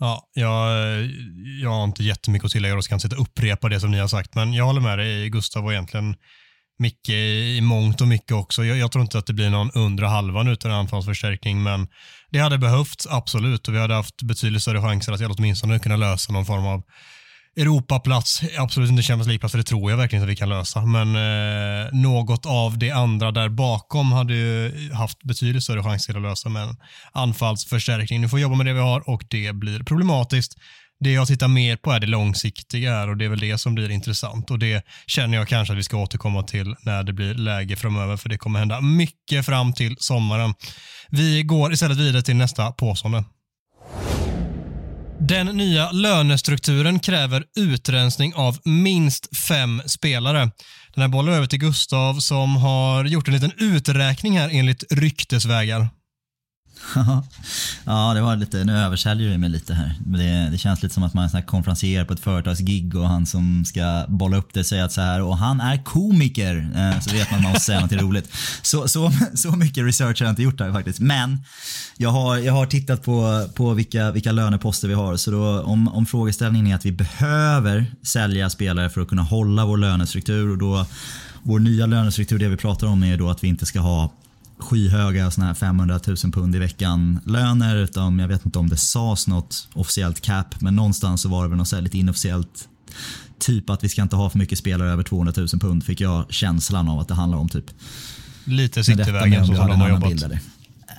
[0.00, 0.70] Ja, jag,
[1.62, 3.98] jag har inte jättemycket att tillägga och ska inte sitta och upprepa det som ni
[3.98, 4.34] har sagt.
[4.34, 6.16] Men jag håller med dig Gustav och egentligen
[6.78, 8.64] Micke i mångt och mycket också.
[8.64, 11.88] Jag, jag, tror inte att det blir någon undre halvan utan anfallsförstärkning, men
[12.30, 16.32] det hade behövts absolut och vi hade haft betydligt större chanser att åtminstone kunna lösa
[16.32, 16.82] någon form av
[17.56, 20.80] Europaplats, absolut inte Champions League-plats, för det tror jag verkligen inte vi kan lösa.
[20.86, 26.16] Men eh, något av det andra där bakom hade ju haft betydligt större chans till
[26.16, 26.76] att lösa med en
[27.12, 28.20] anfallsförstärkning.
[28.20, 30.54] Nu får vi jobba med det vi har och det blir problematiskt.
[31.00, 33.74] Det jag tittar mer på är det långsiktiga här och det är väl det som
[33.74, 37.34] blir intressant och det känner jag kanske att vi ska återkomma till när det blir
[37.34, 40.54] läge framöver för det kommer hända mycket fram till sommaren.
[41.10, 43.24] Vi går istället vidare till nästa påstående.
[45.28, 50.50] Den nya lönestrukturen kräver utrensning av minst fem spelare.
[50.94, 55.88] Den här bollen över till Gustav som har gjort en liten uträkning här enligt ryktesvägar.
[57.84, 59.94] ja, det var lite, nu översäljer du mig lite här.
[59.98, 63.64] Det, det känns lite som att man är konferenser på ett företagsgig och han som
[63.64, 66.70] ska bolla upp det säger att så här, och han är komiker.
[66.76, 68.32] Eh, så vet man att man måste säga något roligt.
[68.62, 71.00] Så, så, så mycket research har jag inte gjort här faktiskt.
[71.00, 71.38] Men
[71.96, 75.16] jag har, jag har tittat på, på vilka, vilka löneposter vi har.
[75.16, 79.66] Så då, om, om frågeställningen är att vi behöver sälja spelare för att kunna hålla
[79.66, 80.86] vår lönestruktur och då
[81.42, 84.12] vår nya lönestruktur, det vi pratar om är då att vi inte ska ha
[84.64, 88.76] skyhöga såna här 500 000 pund i veckan löner utan jag vet inte om det
[88.76, 92.68] sades något officiellt cap men någonstans så var det väl något så lite inofficiellt
[93.38, 96.32] typ att vi ska inte ha för mycket spelare över 200 000 pund fick jag
[96.32, 97.64] känslan av att det handlar om typ.
[98.44, 100.12] Lite Cityvägen så som de har jobbat.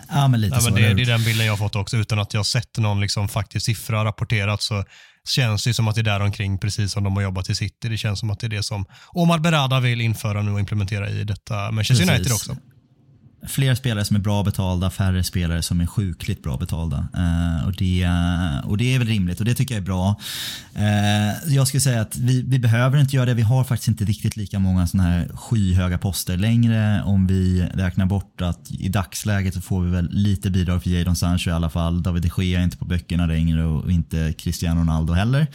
[0.10, 0.71] Ja, men lite ja, så.
[0.71, 1.97] Men det, det, är den bilden jag har fått också.
[1.97, 4.84] Utan att jag sett någon liksom faktisk siffra rapporterat så
[5.28, 7.89] känns det som att det är där omkring precis som de har jobbat i City.
[7.89, 11.10] Det känns som att det är det som Omar Berada vill införa nu och implementera
[11.10, 12.56] i detta Manchester United också
[13.48, 17.08] fler spelare som är bra betalda, färre spelare som är sjukligt bra betalda.
[17.13, 20.19] Eh, och, det, eh, och det är väl rimligt och det tycker jag är bra.
[20.76, 23.34] Eh, jag skulle säga att vi, vi behöver inte göra det.
[23.34, 27.04] Vi har faktiskt inte riktigt lika många sådana här skyhöga poster längre.
[27.04, 31.15] Om vi räknar bort att i dagsläget så får vi väl lite bidrag för Jadon
[31.15, 32.04] Sancho i alla fall.
[32.04, 35.48] David de Gea är inte på böckerna längre och inte Cristiano Ronaldo heller.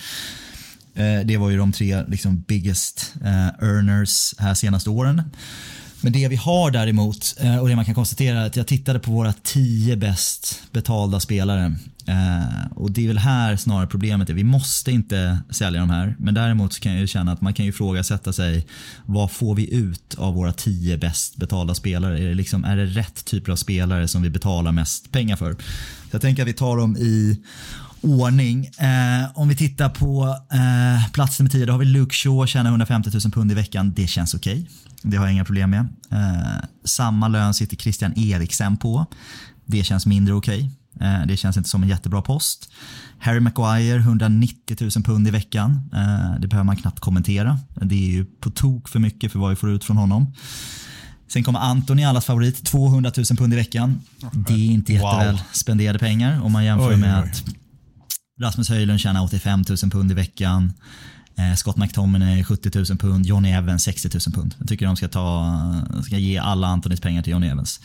[0.95, 5.23] Eh, det var ju de tre liksom, biggest eh, earners här senaste åren.
[6.01, 8.99] Men det vi har däremot, eh, och det man kan konstatera, är att jag tittade
[8.99, 11.77] på våra tio bäst betalda spelare.
[12.07, 14.35] Eh, och det är väl här snarare problemet är.
[14.35, 16.17] Vi måste inte sälja de här.
[16.19, 18.67] Men däremot så kan jag ju känna att man kan ju ifrågasätta sig.
[19.07, 22.19] Vad får vi ut av våra tio bäst betalda spelare?
[22.19, 25.53] Är det, liksom, är det rätt typer av spelare som vi betalar mest pengar för?
[25.53, 25.59] Så
[26.11, 27.39] jag tänker att vi tar dem i
[28.03, 28.67] ordning.
[28.67, 32.71] Eh, om vi tittar på eh, plats nummer 10, då har vi Luke Shaw, tjänar
[32.71, 33.93] 150 000 pund i veckan.
[33.97, 34.53] Det känns okej.
[34.53, 34.67] Okay.
[35.03, 35.89] Det har jag inga problem med.
[36.11, 39.07] Eh, samma lön sitter Christian Eriksen på.
[39.67, 40.71] Det känns mindre okej.
[40.95, 41.09] Okay.
[41.09, 42.71] Eh, det känns inte som en jättebra post.
[43.19, 45.91] Harry Maguire, 190 000 pund i veckan.
[45.93, 47.59] Eh, det behöver man knappt kommentera.
[47.75, 50.35] Det är ju på tok för mycket för vad vi får ut från honom.
[51.29, 54.01] Sen kommer Antoni, allas favorit, 200 000 pund i veckan.
[54.33, 55.41] Det är inte jätteväl wow.
[55.53, 57.31] spenderade pengar om man jämför oj, med oj.
[57.31, 57.45] att
[58.41, 60.73] Rasmus Höjlund tjänar 85 000 pund i veckan.
[61.37, 64.55] Eh, Scott McTominay 70 000 pund, Johnny Evans 60 000 pund.
[64.59, 65.63] Jag tycker de ska, ta,
[66.07, 67.81] ska ge alla Antonis pengar till Johnny Evans.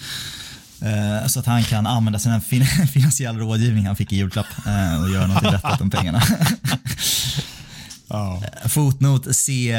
[0.82, 5.04] Eh, så att han kan använda sin fin finansiella rådgivning han fick i julklapp eh,
[5.04, 6.22] och göra något vettigt om pengarna.
[8.08, 8.44] oh.
[8.68, 9.78] Fotnot, se,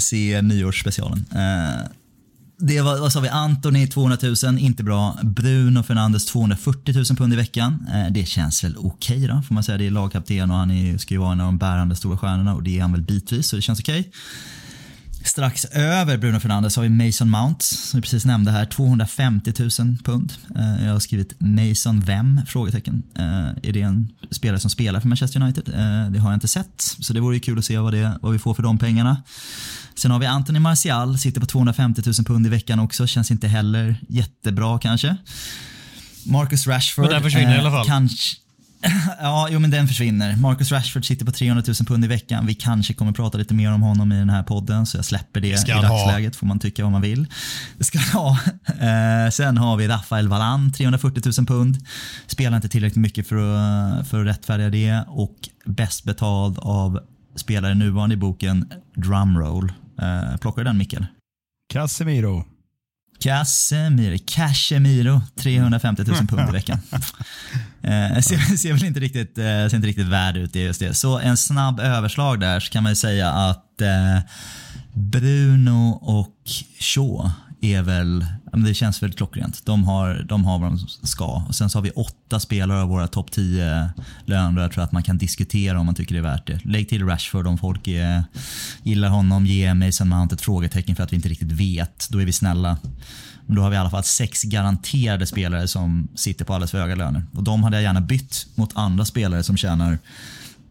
[0.00, 1.24] se nyårsspecialen.
[2.60, 5.18] Det var, vad sa vi, Antoni 200 000, inte bra.
[5.22, 7.86] Bruno Fernandes 240 000 pund i veckan.
[7.94, 9.78] Eh, det känns väl okej okay då, får man säga.
[9.78, 12.54] Det är lagkapten och han är, ska ju vara en av de bärande stora stjärnorna
[12.54, 14.00] och det är han väl bitvis, så det känns okej.
[14.00, 14.12] Okay.
[15.24, 19.96] Strax över Bruno Fernandes har vi Mason Mount, som vi precis nämnde här, 250 000
[20.04, 20.32] pund.
[20.56, 22.40] Eh, jag har skrivit Mason vem?
[22.46, 23.02] Frågetecken.
[23.18, 25.64] Eh, är det en spelare som spelar för Manchester United?
[26.12, 28.32] Det har jag inte sett, så det vore ju kul att se vad, det, vad
[28.32, 29.22] vi får för de pengarna.
[29.94, 33.06] Sen har vi Anthony Martial, sitter på 250 000 pund i veckan också.
[33.06, 35.16] Känns inte heller jättebra kanske.
[36.26, 37.04] Marcus Rashford.
[37.04, 37.86] Men den försvinner eh, i alla fall.
[37.86, 38.36] Kanske,
[39.20, 40.36] ja, jo men den försvinner.
[40.36, 42.46] Marcus Rashford sitter på 300 000 pund i veckan.
[42.46, 45.40] Vi kanske kommer prata lite mer om honom i den här podden, så jag släpper
[45.40, 46.34] det i dagsläget.
[46.34, 46.38] Ha.
[46.38, 47.26] Får man tycka vad man vill.
[47.78, 48.38] Det ska ha.
[48.68, 51.78] Eh, sen har vi Rafael Varan, 340 000 pund.
[52.26, 55.04] Spelar inte tillräckligt mycket för att, för att rättfärdiga det.
[55.08, 57.00] Och bäst betald av
[57.36, 61.06] spelare nuvarande i boken, Drumroll, Eh, plockar du den Mikael?
[61.72, 62.44] Casemiro.
[63.20, 66.80] Casemiro, Casemiro, 350 000 pund i veckan.
[67.82, 70.94] eh, ser, ser, väl inte riktigt, eh, ser inte riktigt värd ut i just det.
[70.94, 74.18] Så en snabb överslag där så kan man ju säga att eh,
[74.94, 76.36] Bruno och
[76.80, 79.66] Shaw är väl, det känns väl klockrent.
[79.66, 81.44] De har, de har vad de ska.
[81.48, 83.90] Och sen så har vi åtta spelare av våra topp 10
[84.24, 84.62] löner.
[84.62, 86.64] Jag tror att man kan diskutera om man tycker det är värt det.
[86.64, 88.24] Lägg till Rashford om folk är,
[88.82, 89.46] gillar honom.
[89.46, 92.08] Ge Mason Mount ett frågetecken för att vi inte riktigt vet.
[92.10, 92.78] Då är vi snälla.
[93.46, 96.80] Men då har vi i alla fall sex garanterade spelare som sitter på alldeles för
[96.80, 97.22] höga löner.
[97.32, 99.98] Och de hade jag gärna bytt mot andra spelare som tjänar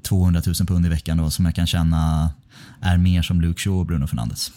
[0.03, 2.31] 200 000 pund i veckan då, som jag kan känna
[2.81, 4.51] är mer som Luke Shaw och Bruno Fernandes.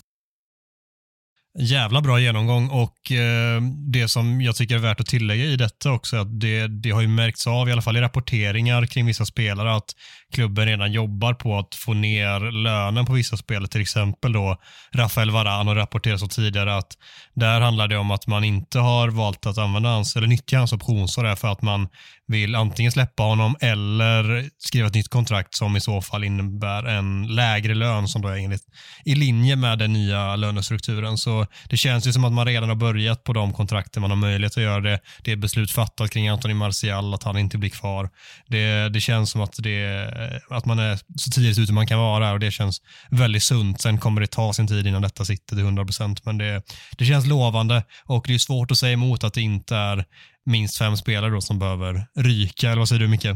[1.58, 5.92] Jävla bra genomgång och eh, det som jag tycker är värt att tillägga i detta
[5.92, 9.06] också är att det, det har ju märkts av, i alla fall i rapporteringar kring
[9.06, 9.94] vissa spelare, att
[10.32, 14.56] klubben redan jobbar på att få ner lönen på vissa spelare, till exempel då
[14.94, 16.92] Rafael Varan och rapporteras så tidigare att
[17.34, 20.72] där handlar det om att man inte har valt att använda hans, eller nyttja hans
[20.72, 21.88] optionsår för att man
[22.30, 27.26] vill antingen släppa honom eller skriva ett nytt kontrakt som i så fall innebär en
[27.34, 28.62] lägre lön som då är enligt,
[29.04, 31.18] i linje med den nya lönestrukturen.
[31.18, 34.16] Så det känns ju som att man redan har börjat på de kontrakten man har
[34.16, 35.00] möjlighet att göra det.
[35.22, 38.10] Det är beslut fattat kring Anthony Martial att han inte blir kvar.
[38.46, 41.98] Det, det känns som att, det, Eh, att man är så tidigt ute man kan
[41.98, 43.80] vara och det känns väldigt sunt.
[43.80, 46.62] Sen kommer det ta sin tid innan detta sitter till 100% men det,
[46.98, 50.04] det känns lovande och det är svårt att säga emot att det inte är
[50.46, 53.26] minst fem spelare då som behöver ryka, eller vad säger du Micke?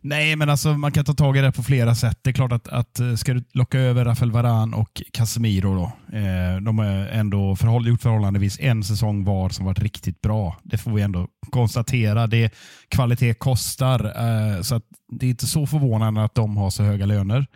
[0.00, 2.18] Nej, men alltså man kan ta tag i det på flera sätt.
[2.22, 6.16] Det är klart att, att eh, ska du locka över Rafael Varan och Casemiro då.
[6.18, 10.56] Eh, de har ändå förhåll, gjort förhållandevis en säsong var som varit riktigt bra.
[10.62, 12.26] Det får vi ändå konstatera.
[12.26, 12.54] Det
[12.88, 17.06] Kvalitet kostar, eh, så att det är inte så förvånande att de har så höga
[17.06, 17.46] löner.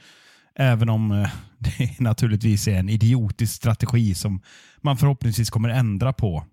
[0.58, 4.40] Även om eh, det naturligtvis är en idiotisk strategi som
[4.80, 6.44] man förhoppningsvis kommer ändra på.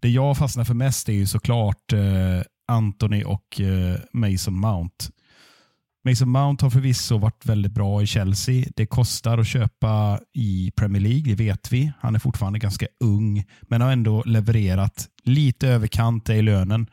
[0.00, 5.04] Det jag fastnar för mest är ju såklart eh, Anthony och eh, Mason Mount.
[6.04, 8.64] Mason Mount har förvisso varit väldigt bra i Chelsea.
[8.76, 11.92] Det kostar att köpa i Premier League, det vet vi.
[12.00, 16.86] Han är fortfarande ganska ung, men har ändå levererat lite överkant i lönen.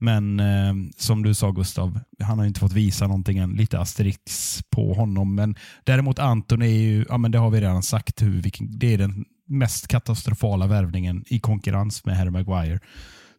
[0.00, 3.50] Men eh, som du sa Gustav, han har inte fått visa någonting än.
[3.50, 5.34] Lite asterix på honom.
[5.34, 8.94] Men däremot Anton är ju, ja men det har vi redan sagt, hur, vilken, det
[8.94, 12.80] är den mest katastrofala värvningen i konkurrens med Harry Maguire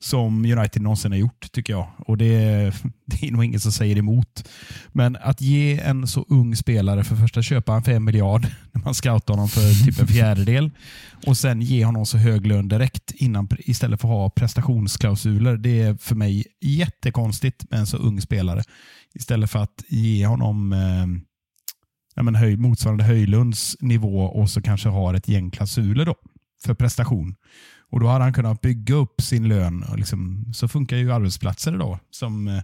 [0.02, 1.88] som United någonsin har gjort, tycker jag.
[1.98, 2.28] Och det,
[3.06, 4.50] det är nog ingen som säger emot.
[4.92, 8.84] Men att ge en så ung spelare, för första köpa en för en miljard, när
[8.84, 10.72] man scoutar honom för typ en fjärdedel,
[11.26, 15.58] och sen ge honom så hög lön direkt innan, istället för att ha prestationsklausuler.
[15.58, 18.64] Det är för mig jättekonstigt med en så ung spelare.
[19.14, 21.08] Istället för att ge honom eh,
[22.16, 26.16] ja, men höj, motsvarande Höjlunds nivå och så kanske har ett gäng klausuler då,
[26.66, 27.36] för prestation.
[27.91, 29.84] Och Då hade han kunnat bygga upp sin lön.
[29.84, 31.99] Och liksom, så funkar ju arbetsplatser idag.
[32.12, 32.62] Som, eh,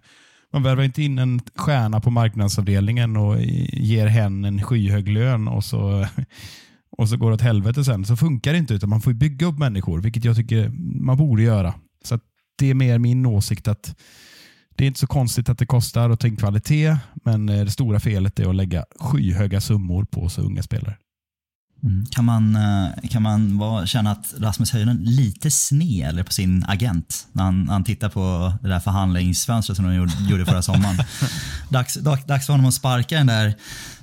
[0.54, 3.42] man värvar inte in en stjärna på marknadsavdelningen och
[3.74, 6.08] ger hen en skyhög lön och så,
[6.98, 8.06] och så går det åt helvete sen.
[8.06, 10.70] Så funkar det inte, utan man får bygga upp människor, vilket jag tycker
[11.02, 11.74] man borde göra.
[12.04, 12.20] Så
[12.58, 13.96] Det är mer min åsikt att
[14.78, 17.72] det är inte så konstigt att det kostar att ta in kvalitet, men eh, det
[17.72, 20.98] stora felet är att lägga skyhöga summor på så unga spelare.
[21.84, 22.06] Mm.
[22.06, 27.28] Kan man, eh, kan man vara, känna att Rasmus Höjlund lite sned på sin agent
[27.32, 29.96] när han, han tittar på det där förhandlingsfönstret som de
[30.30, 30.98] gjorde, förra sommaren?
[31.70, 31.94] dags,
[32.26, 33.56] dags för honom att sparka den där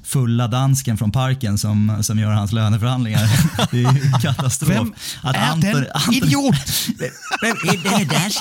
[0.02, 3.28] fulla dansken från parken som, som gör hans löneförhandlingar.
[3.70, 4.70] Det är ju katastrof.
[4.70, 6.54] Vem att är Anton, den Anton, idiot?
[7.42, 8.40] Vem är den dansk?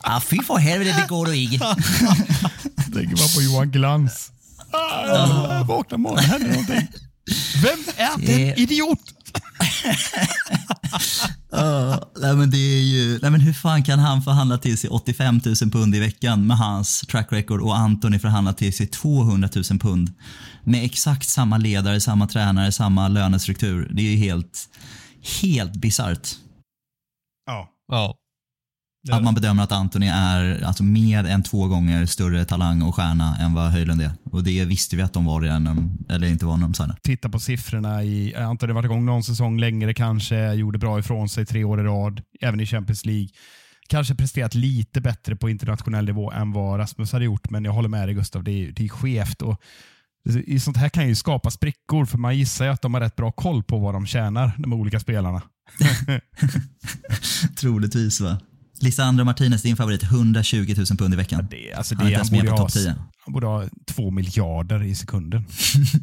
[0.00, 1.58] Ah, fy för helvete, det går inte.
[2.94, 4.30] Tänker bara på Johan Glans.
[4.70, 6.88] Ah, jag vaknar morgonen, händer någonting.
[7.62, 8.98] Vem är den idiot?
[11.54, 14.90] uh, nej men det är ju, nej men hur fan kan han förhandla till sig
[14.90, 19.48] 85 000 pund i veckan med hans track record och Antoni förhandla till sig 200
[19.54, 20.12] 000 pund
[20.64, 23.88] med exakt samma ledare, samma tränare, samma lönestruktur.
[23.92, 24.68] Det är ju helt,
[25.42, 26.28] helt bisarrt.
[27.46, 27.68] Ja.
[27.88, 28.14] ja.
[29.10, 33.36] Att man bedömer att Antoni är alltså mer än två gånger större talang och stjärna
[33.36, 34.10] än vad Höjlund är.
[34.24, 36.98] Och det visste vi att de var redan, eller inte var när de signade.
[37.02, 38.04] Titta på siffrorna.
[38.04, 41.80] I, Antoni har varit igång någon säsong längre kanske, gjorde bra ifrån sig tre år
[41.80, 43.28] i rad, även i Champions League.
[43.88, 47.88] Kanske presterat lite bättre på internationell nivå än vad Rasmus hade gjort, men jag håller
[47.88, 49.42] med dig Gustav, det är, det är skevt.
[49.42, 49.60] Och
[50.46, 53.16] i sånt här kan ju skapa sprickor, för man gissar ju att de har rätt
[53.16, 55.42] bra koll på vad de tjänar, de olika spelarna.
[57.56, 58.38] Troligtvis va?
[58.80, 61.48] Lisandro Martinez, din favorit, 120 000 pund i veckan.
[61.50, 62.94] Ja, det, alltså det, han är inte ens med på topp 10.
[63.24, 65.44] Han borde ha två miljarder i sekunden.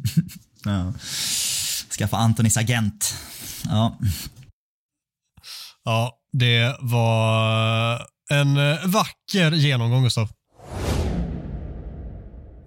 [0.64, 0.92] ja.
[1.98, 3.14] Skaffa Antonis agent.
[3.64, 3.98] Ja.
[5.84, 8.54] Ja, det var en
[8.90, 10.28] vacker genomgång, Gustav.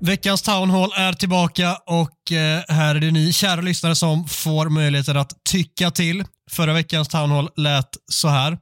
[0.01, 4.69] Veckans Town Hall är tillbaka och eh, här är det ni kära lyssnare som får
[4.69, 6.25] möjligheten att tycka till.
[6.51, 8.57] Förra veckans Town Hall lät så här.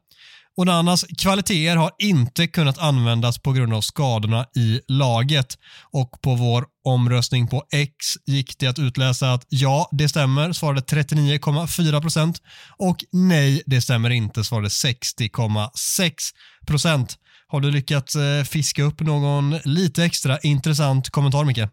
[0.56, 5.58] Onanas kvaliteter har inte kunnat användas på grund av skadorna i laget
[5.92, 10.82] och på vår omröstning på X gick det att utläsa att ja, det stämmer, svarade
[10.82, 12.36] 39,4%
[12.78, 17.18] och nej, det stämmer inte, svarade 60,6%.
[17.48, 21.70] Har du lyckats eh, fiska upp någon lite extra intressant kommentar, Micke?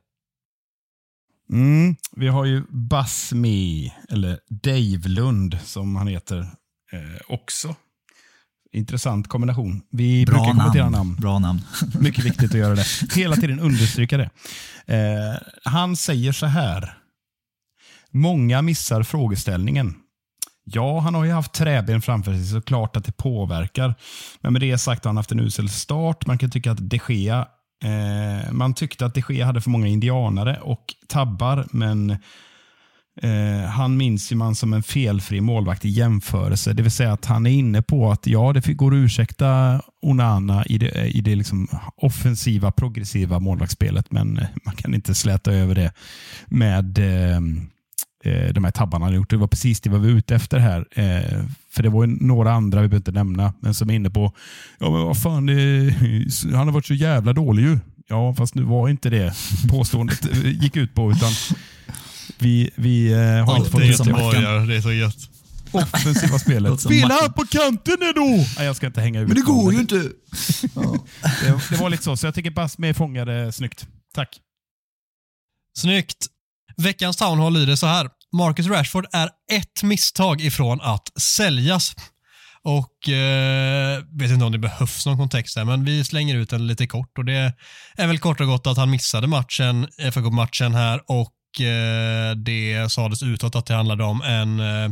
[1.53, 6.39] Mm, vi har ju Basmi, eller Dave Lund som han heter,
[6.93, 7.75] eh, också
[8.73, 9.83] Intressant kombination.
[9.91, 10.97] Vi Bra brukar kommentera namn.
[10.97, 11.17] namn.
[11.21, 11.61] Bra namn.
[12.01, 12.85] Mycket viktigt att göra det.
[13.17, 14.31] Hela tiden understryka det.
[14.87, 16.97] Eh, han säger så här.
[18.11, 19.95] Många missar frågeställningen.
[20.65, 23.95] Ja, han har ju haft träben framför sig, så klart att det påverkar.
[24.41, 26.27] Men med det sagt har han haft en usel start.
[26.27, 27.47] Man kan tycka att de Gea,
[27.85, 32.17] eh, man tyckte att de Gea hade för många indianare och tabbar, men
[33.23, 36.73] Eh, han minns ju man som en felfri målvakt i jämförelse.
[36.73, 40.65] Det vill säga att han är inne på att ja, det går att ursäkta Onana
[40.67, 45.53] i det, eh, i det liksom offensiva, progressiva målvaktsspelet, men eh, man kan inte släta
[45.53, 45.93] över det
[46.47, 47.37] med eh,
[48.25, 49.31] eh, de här tabbarna han gjort.
[49.31, 50.87] Det var precis det vi var ute efter här.
[50.91, 54.33] Eh, för det var några andra, vi behöver inte nämna, men som är inne på,
[54.79, 55.53] ja men vad fan, det,
[56.53, 57.79] han har varit så jävla dålig ju.
[58.09, 59.35] Ja, fast nu var inte det
[59.69, 61.31] påståendet gick ut på, utan
[62.43, 64.67] vi, vi eh, har inte fått ut det.
[64.67, 65.17] Det är så gött.
[65.73, 66.81] Offensiva spelet.
[66.81, 68.45] Spela här på kanten då!
[68.57, 69.95] Nej, jag ska inte hänga ut Men det går ju inte.
[69.95, 73.87] det, det, var lite så, så jag tycker Basme fångade snyggt.
[74.15, 74.39] Tack.
[75.79, 76.27] Snyggt.
[76.77, 78.09] Veckans Town Hall lyder så här.
[78.33, 81.95] Marcus Rashford är ett misstag ifrån att säljas.
[82.63, 86.67] Och eh, vet inte om det behövs någon kontext här, men vi slänger ut den
[86.67, 87.55] lite kort och det
[87.97, 92.93] är väl kort och gott att han missade matchen, fa matchen här och Eh, det
[92.93, 94.91] sades utåt att det handlade om en, eh,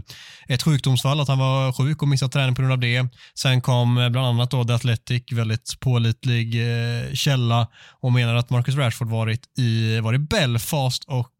[0.49, 3.09] ett sjukdomsfall, att han var sjuk och missade träning på grund av det.
[3.35, 6.55] Sen kom eh, bland annat då The Athletic, väldigt pålitlig
[7.15, 7.69] källa
[8.01, 11.33] och menar att Marcus Rashford varit i, var i Belfast och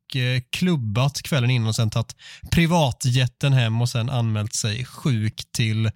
[0.57, 2.17] klubbat kvällen innan och sen tagit
[2.51, 5.91] privatjetten hem och sen anmält sig sjuk till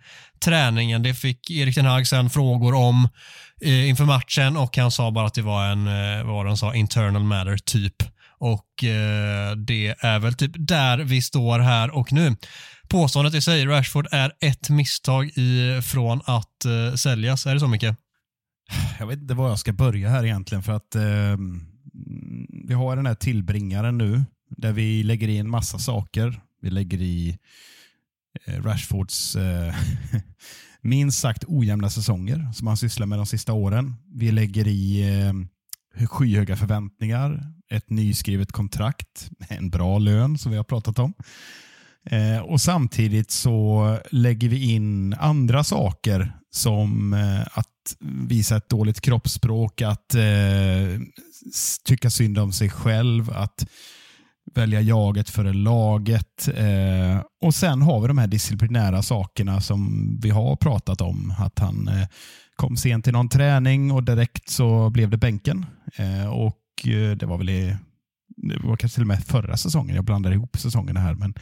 [0.44, 1.02] träningen.
[1.02, 3.08] Det fick Erik Ten Hag sen frågor om
[3.64, 6.74] eh, inför matchen och han sa bara att det var en, eh, vad han sa,
[6.74, 8.11] internal matter typ.
[8.44, 12.36] Och eh, det är väl typ där vi står här och nu.
[12.88, 17.46] Påståendet i sig, Rashford är ett misstag ifrån att eh, säljas.
[17.46, 17.96] Är det så mycket?
[18.98, 21.36] Jag vet inte var jag ska börja här egentligen för att eh
[22.68, 24.24] vi har den här tillbringaren nu
[24.56, 26.40] där vi lägger i en massa saker.
[26.62, 27.38] Vi lägger i
[28.44, 29.74] eh, Rashfords eh,
[30.80, 33.94] minst sagt ojämna säsonger som han sysslar med de sista åren.
[34.14, 35.32] Vi lägger i eh,
[36.08, 41.14] skyhöga förväntningar, ett nyskrivet kontrakt, en bra lön som vi har pratat om.
[42.04, 47.96] Eh, och Samtidigt så lägger vi in andra saker som eh, att
[48.28, 51.00] visa ett dåligt kroppsspråk, att eh,
[51.84, 53.66] tycka synd om sig själv, att
[54.54, 56.48] välja jaget före laget.
[56.54, 61.34] Eh, och Sen har vi de här disciplinära sakerna som vi har pratat om.
[61.38, 62.06] Att han eh,
[62.62, 65.66] kom sent till någon träning och direkt så blev det bänken.
[65.96, 67.76] Eh, och eh, Det var väl i,
[68.36, 69.96] det var kanske till och med förra säsongen.
[69.96, 71.14] Jag blandar ihop säsongerna här.
[71.14, 71.34] Men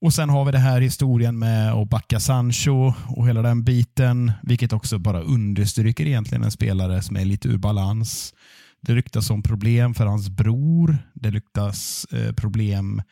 [0.00, 4.32] och Sen har vi det här historien med att backa Sancho och hela den biten,
[4.42, 8.34] vilket också bara understryker egentligen en spelare som är lite ur balans.
[8.80, 10.98] Det ryktas om problem för hans bror.
[11.14, 13.02] Det ryktas eh, problem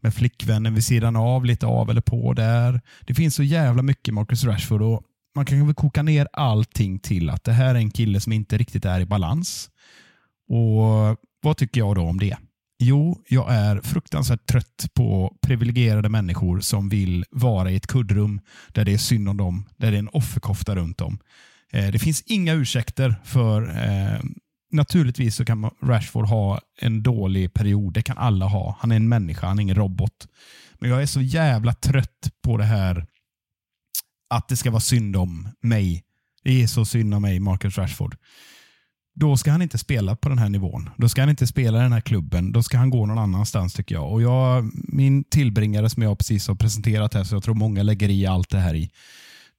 [0.00, 2.80] med flickvännen vid sidan av, lite av eller på där.
[3.06, 5.02] Det finns så jävla mycket Marcus Rashford och
[5.34, 8.58] man kan väl koka ner allting till att det här är en kille som inte
[8.58, 9.70] riktigt är i balans.
[10.48, 12.36] Och Vad tycker jag då om det?
[12.78, 18.84] Jo, jag är fruktansvärt trött på privilegierade människor som vill vara i ett kuddrum där
[18.84, 21.18] det är synd om dem, där det är en offerkofta runt om.
[21.72, 24.20] Eh, det finns inga ursäkter för eh,
[24.72, 27.92] Naturligtvis så kan Rashford ha en dålig period.
[27.92, 28.76] Det kan alla ha.
[28.80, 30.28] Han är en människa, han är ingen robot.
[30.78, 33.06] Men jag är så jävla trött på det här
[34.36, 36.04] att det ska vara synd om mig.
[36.44, 38.16] Det är så synd om mig, Marcus Rashford
[39.14, 40.90] då ska han inte spela på den här nivån.
[40.96, 42.52] Då ska han inte spela i den här klubben.
[42.52, 44.12] Då ska han gå någon annanstans tycker jag.
[44.12, 48.08] Och jag min tillbringare som jag precis har presenterat här, så jag tror många lägger
[48.08, 48.90] i allt det här i.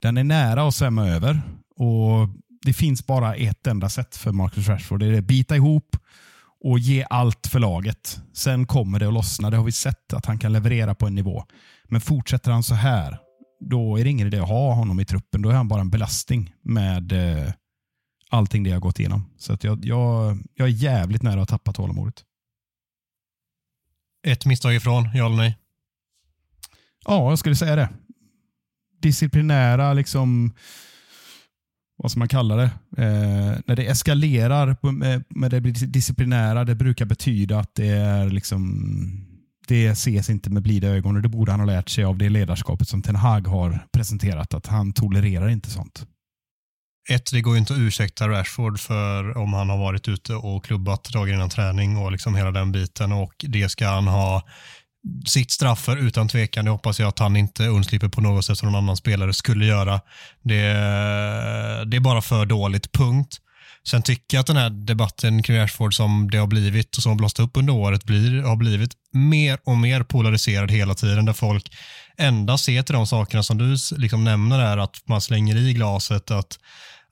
[0.01, 1.41] Den är nära att svämma över.
[1.75, 2.29] Och
[2.65, 4.99] Det finns bara ett enda sätt för Marcus Rashford.
[4.99, 5.97] Det är att bita ihop
[6.63, 8.19] och ge allt för laget.
[8.33, 9.49] Sen kommer det att lossna.
[9.49, 11.43] Det har vi sett att han kan leverera på en nivå.
[11.87, 13.17] Men fortsätter han så här,
[13.69, 15.41] då är det ingen idé att ha honom i truppen.
[15.41, 17.53] Då är han bara en belastning med eh,
[18.29, 19.25] allting det jag gått igenom.
[19.37, 22.23] Så att jag, jag, jag är jävligt nära att tappa tålamodet.
[24.27, 25.57] Ett misstag ifrån, ja eller nej?
[27.05, 27.89] Ja, jag skulle säga det.
[29.01, 30.53] Disciplinära, liksom,
[31.95, 32.71] vad ska man kalla det?
[32.97, 38.29] Eh, när det eskalerar med, med det blir disciplinära, det brukar betyda att det är
[38.29, 39.32] liksom
[39.67, 42.29] det ses inte med blida ögon och det borde han ha lärt sig av det
[42.29, 46.05] ledarskapet som Ten Hag har presenterat, att han tolererar inte sånt
[47.09, 50.65] ett, det går ju inte att ursäkta Rashford för om han har varit ute och
[50.65, 54.43] klubbat dagen innan träning och liksom hela den biten och det ska han ha
[55.25, 56.65] sitt straff för utan tvekan.
[56.65, 59.65] Det hoppas jag att han inte undslipper på något sätt som någon annan spelare skulle
[59.65, 60.01] göra.
[60.41, 60.61] Det,
[61.85, 63.37] det är bara för dåligt, punkt.
[63.87, 67.09] Sen tycker jag att den här debatten kring Rashford som det har blivit och som
[67.09, 71.33] har blåst upp under året blir, har blivit mer och mer polariserad hela tiden där
[71.33, 71.75] folk
[72.17, 76.31] endast ser till de sakerna som du liksom nämner här att man slänger i glaset
[76.31, 76.57] att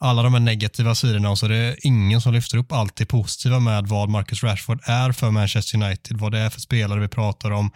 [0.03, 3.05] alla de här negativa sidorna och så det är ingen som lyfter upp allt det
[3.05, 7.07] positiva med vad Marcus Rashford är för Manchester United, vad det är för spelare vi
[7.07, 7.71] pratar om,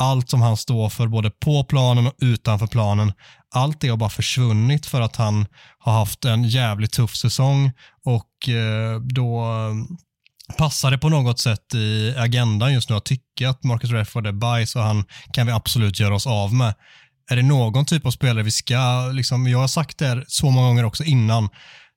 [0.00, 3.12] allt som han står för både på planen och utanför planen.
[3.54, 5.46] Allt det har bara försvunnit för att han
[5.78, 7.72] har haft en jävligt tuff säsong
[8.04, 9.74] och eh, då eh,
[10.56, 14.32] passar det på något sätt i agendan just nu att tycka att Marcus Rashford är
[14.32, 16.74] bajs och han kan vi absolut göra oss av med
[17.30, 20.50] är det någon typ av spelare vi ska, liksom, jag har sagt det här så
[20.50, 21.48] många gånger också innan,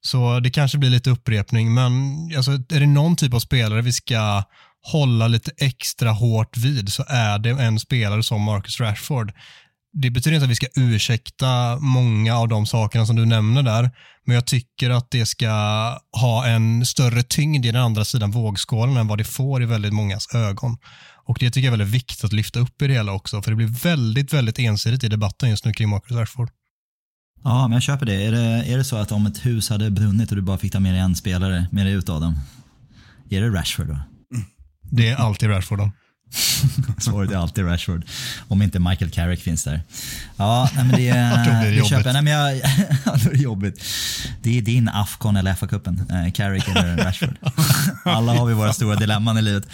[0.02, 1.92] Så det kanske blir lite upprepning, men
[2.38, 4.44] alltså, är det någon typ av spelare vi ska
[4.92, 9.32] hålla lite extra hårt vid så är det en spelare som Marcus Rashford.
[10.02, 13.92] Det betyder inte att vi ska ursäkta många av de sakerna som du nämner där,
[14.26, 15.50] men jag tycker att det ska
[16.12, 19.94] ha en större tyngd i den andra sidan vågskålen än vad det får i väldigt
[19.94, 20.78] mångas ögon.
[21.26, 23.52] Och det tycker jag är väldigt viktigt att lyfta upp i det hela också, för
[23.52, 26.50] det blir väldigt, väldigt ensidigt i debatten just nu kring Marcus Rashford.
[27.44, 28.26] Ja, men jag köper det.
[28.26, 28.40] Är, det.
[28.74, 30.94] är det så att om ett hus hade brunnit och du bara fick ta med
[30.94, 32.36] dig en spelare med dig ut av dem,
[33.30, 34.00] är det Rashford då?
[34.82, 35.92] Det är alltid Rashford då.
[36.98, 38.06] Svaret är alltid Rashford.
[38.48, 39.82] Om inte Michael Carrick finns där.
[40.38, 42.14] Ja, men det, blir det, köper.
[42.14, 42.62] Nej, men jag,
[43.06, 43.84] då är det jobbigt.
[44.42, 46.26] Det är din Afcon eller FA-cupen.
[46.26, 47.36] Eh, Carrick eller Rashford.
[48.04, 49.68] Alla har vi våra stora dilemman i livet.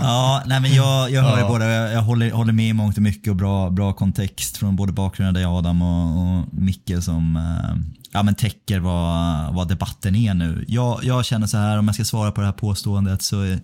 [0.00, 1.48] Ja, nej, men jag, jag hör ja.
[1.48, 1.68] båda.
[1.68, 4.92] Jag, jag håller, håller med i mångt och mycket och bra, bra kontext från både
[4.92, 7.76] bakgrunden där Adam och, och Micke som eh,
[8.12, 10.64] ja, men täcker vad, vad debatten är nu.
[10.68, 13.58] Jag, jag känner så här, om jag ska svara på det här påståendet så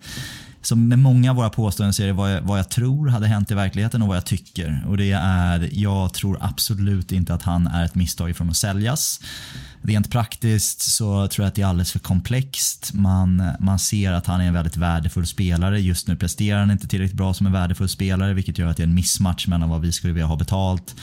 [0.63, 3.27] så med många av våra påståenden så är det vad jag, vad jag tror hade
[3.27, 4.85] hänt i verkligheten och vad jag tycker.
[4.89, 9.21] Och det är, jag tror absolut inte att han är ett misstag ifrån att säljas.
[9.83, 12.91] Rent praktiskt så tror jag att det är alldeles för komplext.
[12.95, 15.81] Man, man ser att han är en väldigt värdefull spelare.
[15.81, 18.83] Just nu presterar han inte tillräckligt bra som en värdefull spelare vilket gör att det
[18.83, 20.95] är en missmatch mellan vad vi skulle vilja ha betalt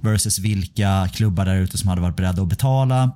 [0.00, 3.12] versus vilka klubbar där ute som hade varit beredda att betala.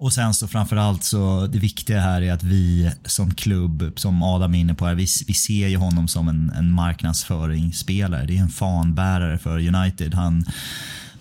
[0.00, 4.54] Och sen så framförallt så det viktiga här är att vi som klubb, som Adam
[4.54, 8.26] är inne på här, vi, vi ser ju honom som en, en marknadsföringsspelare.
[8.26, 10.14] Det är en fanbärare för United.
[10.14, 10.44] Han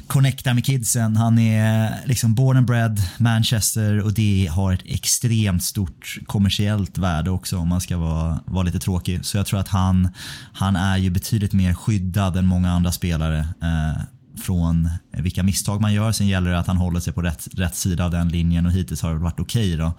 [0.07, 1.17] connectar med kidsen.
[1.17, 7.29] Han är liksom born and bred Manchester och det har ett extremt stort kommersiellt värde
[7.29, 9.25] också om man ska vara, vara lite tråkig.
[9.25, 10.09] Så jag tror att han,
[10.53, 13.39] han är ju betydligt mer skyddad än många andra spelare.
[13.61, 14.01] Eh,
[14.37, 16.11] från vilka misstag man gör.
[16.11, 18.71] Sen gäller det att han håller sig på rätt, rätt sida av den linjen och
[18.71, 19.75] hittills har det varit okej.
[19.75, 19.91] Okay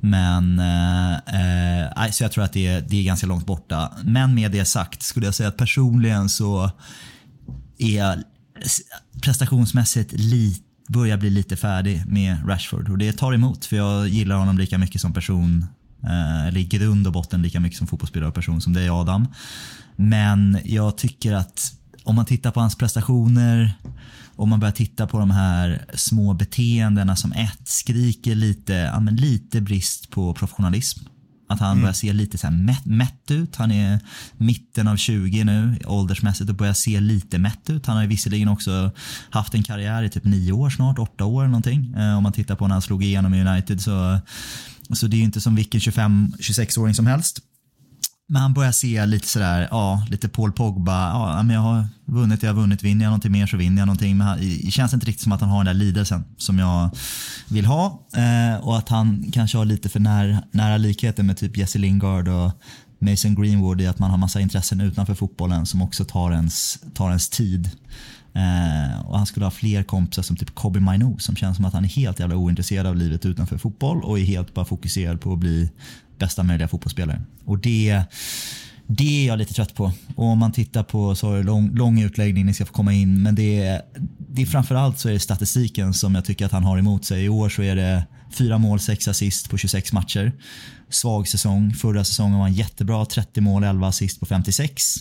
[0.00, 1.12] Men eh,
[2.04, 3.92] eh, så jag tror att det är, det är ganska långt borta.
[4.04, 6.70] Men med det sagt skulle jag säga att personligen så
[7.78, 8.18] är jag
[9.22, 14.36] prestationsmässigt lite börjar bli lite färdig med Rashford och det tar emot för jag gillar
[14.36, 15.66] honom lika mycket som person
[16.02, 19.28] eh, eller i grund och botten lika mycket som fotbollsspelare och person som dig Adam.
[19.96, 21.72] Men jag tycker att
[22.06, 23.72] om man tittar på hans prestationer,
[24.36, 29.16] om man börjar titta på de här små beteendena som ett skriker lite, ja, men
[29.16, 31.04] lite brist på professionalism.
[31.48, 31.82] Att han mm.
[31.82, 33.56] börjar se lite så mätt, mätt, ut.
[33.56, 34.00] Han är
[34.36, 37.86] mitten av 20 nu åldersmässigt och börjar se lite mätt ut.
[37.86, 38.90] Han har ju visserligen också
[39.30, 41.94] haft en karriär i typ nio år snart, åtta år eller någonting.
[41.96, 44.18] Eh, om man tittar på när han slog igenom i United så,
[44.92, 47.40] så det är ju inte som vilken 25-26-åring som helst.
[48.28, 51.10] Men han börjar se lite sådär, ja, lite Paul Pogba.
[51.10, 52.82] Ja, men jag har vunnit, jag har vunnit.
[52.82, 54.16] Vinner jag någonting mer så vinner jag någonting.
[54.16, 56.90] Men det känns inte riktigt som att han har den där lidelsen som jag
[57.48, 58.06] vill ha.
[58.16, 62.28] Eh, och att han kanske har lite för nära, nära likheter med typ Jesse Lingard
[62.28, 62.52] och
[62.98, 67.08] Mason Greenwood i att man har massa intressen utanför fotbollen som också tar ens, tar
[67.08, 67.70] ens tid.
[68.32, 71.74] Eh, och han skulle ha fler kompisar som typ Kobe Minou som känns som att
[71.74, 75.32] han är helt jävla ointresserad av livet utanför fotboll och är helt bara fokuserad på
[75.32, 75.70] att bli
[76.18, 77.22] bästa möjliga fotbollsspelare.
[77.44, 78.02] Och det,
[78.86, 79.92] det är jag lite trött på.
[80.16, 83.34] Och om man tittar på, så lång, lång utläggning, ni ska få komma in, men
[83.34, 83.82] det
[84.36, 87.24] det är framförallt så är det statistiken som jag tycker att han har emot sig.
[87.24, 90.32] I år så är det fyra mål, sex assist på 26 matcher.
[90.90, 91.74] Svag säsong.
[91.74, 94.94] Förra säsongen var han jättebra, 30 mål, 11 assist på 56.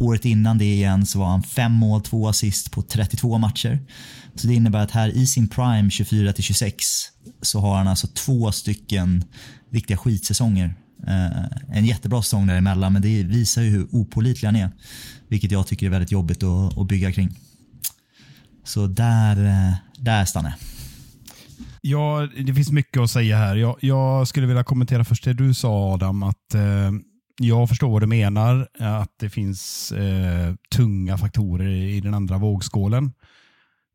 [0.00, 3.78] Året innan det igen så var han fem mål, två assist på 32 matcher.
[4.34, 6.84] Så det innebär att här i sin prime 24 till 26
[7.42, 9.24] så har han alltså två stycken
[9.72, 10.74] riktiga skitsäsonger.
[11.06, 14.70] Eh, en jättebra säsong däremellan men det visar ju hur opolitlig han är.
[15.28, 17.38] Vilket jag tycker är väldigt jobbigt att, att bygga kring.
[18.64, 20.58] Så där, eh, där stannar jag.
[21.84, 23.56] Ja, det finns mycket att säga här.
[23.56, 26.90] Jag, jag, skulle vilja kommentera först det du sa Adam, att eh,
[27.40, 33.12] jag förstår vad du menar, att det finns eh, tunga faktorer i den andra vågskålen.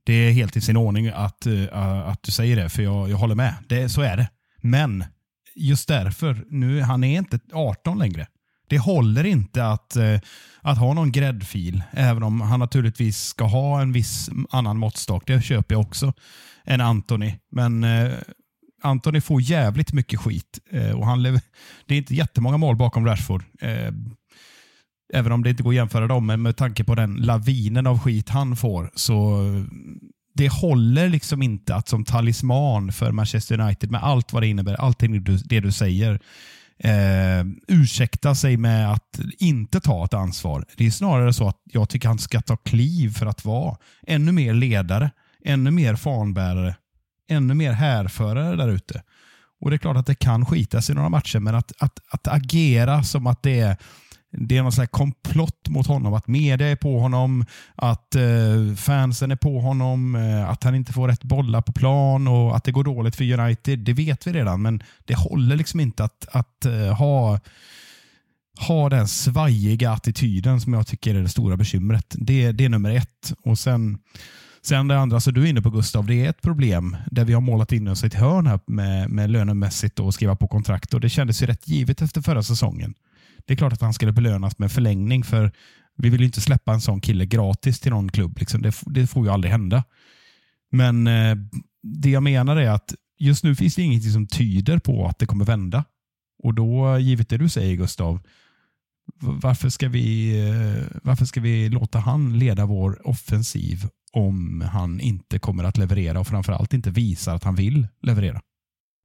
[0.04, 3.18] Det är helt i sin ordning att, eh, att du säger det, för jag, jag
[3.18, 3.54] håller med.
[3.68, 4.30] Det, så är det.
[4.62, 5.04] Men
[5.58, 8.28] just därför, nu, han är inte 18 längre.
[8.70, 10.20] Det håller inte att, eh,
[10.62, 15.28] att ha någon gräddfil, även om han naturligtvis ska ha en viss annan måttstock.
[15.28, 16.14] Det köper jag också,
[16.66, 17.34] än Anthony.
[17.52, 18.14] Men uh,
[18.82, 20.60] Anthony får jävligt mycket skit.
[20.72, 23.44] Eh, och han det är inte jättemånga mål bakom Rashford.
[25.14, 28.00] Även om det inte går att jämföra dem, men med tanke på den lavinen av
[28.00, 29.44] skit han får så
[30.38, 34.74] det håller liksom inte att som talisman för Manchester United med allt vad det innebär,
[34.74, 36.20] allting det du säger,
[36.80, 40.66] eh, ursäkta sig med att inte ta ett ansvar.
[40.78, 43.78] Det är snarare så att jag tycker han ska ta kliv för att vara
[44.08, 45.12] ännu mer ledare,
[45.46, 46.76] ännu mer fanbärare
[47.28, 49.04] ännu mer härförare där ute.
[49.60, 52.00] Och det är klart att det kan skita sig i några matcher, men att, att,
[52.10, 53.78] att agera som att det är
[54.40, 56.14] det är någon slags komplott mot honom.
[56.14, 60.94] Att media är på honom, att eh, fansen är på honom, eh, att han inte
[60.94, 63.80] får rätt bollar på plan och att det går dåligt för United.
[63.80, 67.40] Det vet vi redan, men det håller liksom inte att, att eh, ha,
[68.68, 72.16] ha den svajiga attityden som jag tycker är det stora bekymret.
[72.18, 73.34] Det, det är nummer ett.
[73.44, 73.98] Och sen
[74.62, 77.34] Sen det andra, så du är inne på Gustav, det är ett problem där vi
[77.34, 80.94] har målat in oss i ett hörn här med, med lönemässigt och skriva på kontrakt.
[80.94, 82.94] Och Det kändes ju rätt givet efter förra säsongen.
[83.48, 85.52] Det är klart att han skulle belönas med förlängning för
[85.98, 88.38] vi vill ju inte släppa en sån kille gratis till någon klubb.
[88.40, 88.62] Liksom.
[88.62, 89.84] Det, det, får ju aldrig hända.
[90.72, 91.36] Men eh,
[91.84, 95.26] det jag menar är att just nu finns det ingenting som tyder på att det
[95.26, 95.84] kommer vända.
[96.44, 98.20] Och då, givet det du säger Gustav,
[99.20, 105.40] varför ska vi, eh, varför ska vi låta han leda vår offensiv om han inte
[105.40, 108.42] kommer att leverera och framförallt inte visar att han vill leverera?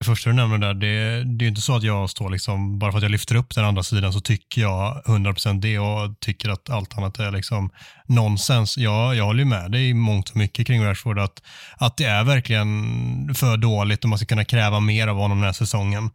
[0.02, 2.92] Det första du nämner där, det, det är inte så att jag står liksom, bara
[2.92, 6.48] för att jag lyfter upp den andra sidan så tycker jag 100% det och tycker
[6.48, 7.70] att allt annat är liksom
[8.06, 8.78] nonsens.
[8.78, 11.42] Jag, jag håller med dig i mångt och mycket kring Rashford, att,
[11.76, 15.46] att det är verkligen för dåligt och man ska kunna kräva mer av honom den
[15.46, 16.10] här säsongen.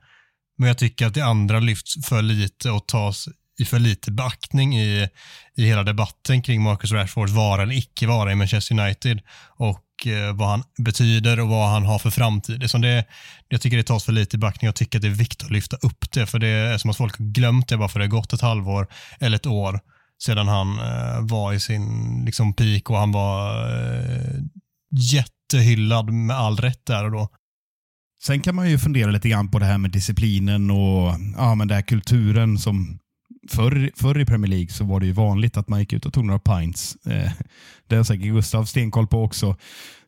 [0.57, 3.27] Men jag tycker att det andra lyfts för lite och tas
[3.59, 5.09] i för lite beaktning i,
[5.57, 9.21] i hela debatten kring Marcus Rashfords vara eller icke vara i Manchester United
[9.57, 12.59] och och eh, vad han betyder och vad han har för framtid.
[12.59, 13.05] Det, det,
[13.49, 15.51] jag tycker det tas för lite i backning och tycker att det är viktigt att
[15.51, 18.05] lyfta upp det för det är som att folk har glömt det bara för det
[18.05, 18.87] har gått ett halvår
[19.19, 19.79] eller ett år
[20.23, 24.39] sedan han eh, var i sin liksom, peak och han var eh,
[24.91, 27.27] jättehyllad med all rätt där och då.
[28.23, 31.67] Sen kan man ju fundera lite grann på det här med disciplinen och ja, men
[31.67, 32.99] den här kulturen som
[33.49, 36.13] förr, förr i Premier League så var det ju vanligt att man gick ut och
[36.13, 36.97] tog några pints.
[37.05, 37.31] Eh,
[37.87, 39.55] det har säkert Gustav stenkoll på också.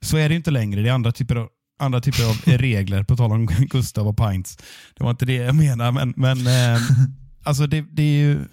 [0.02, 0.82] Så är det inte längre.
[0.82, 1.48] Det är andra typer av,
[1.80, 4.58] andra typer av regler, på tal om Gustav och pints.
[4.98, 6.82] Det var inte det jag menade, men, men eh,
[7.44, 8.46] alltså det, det är ju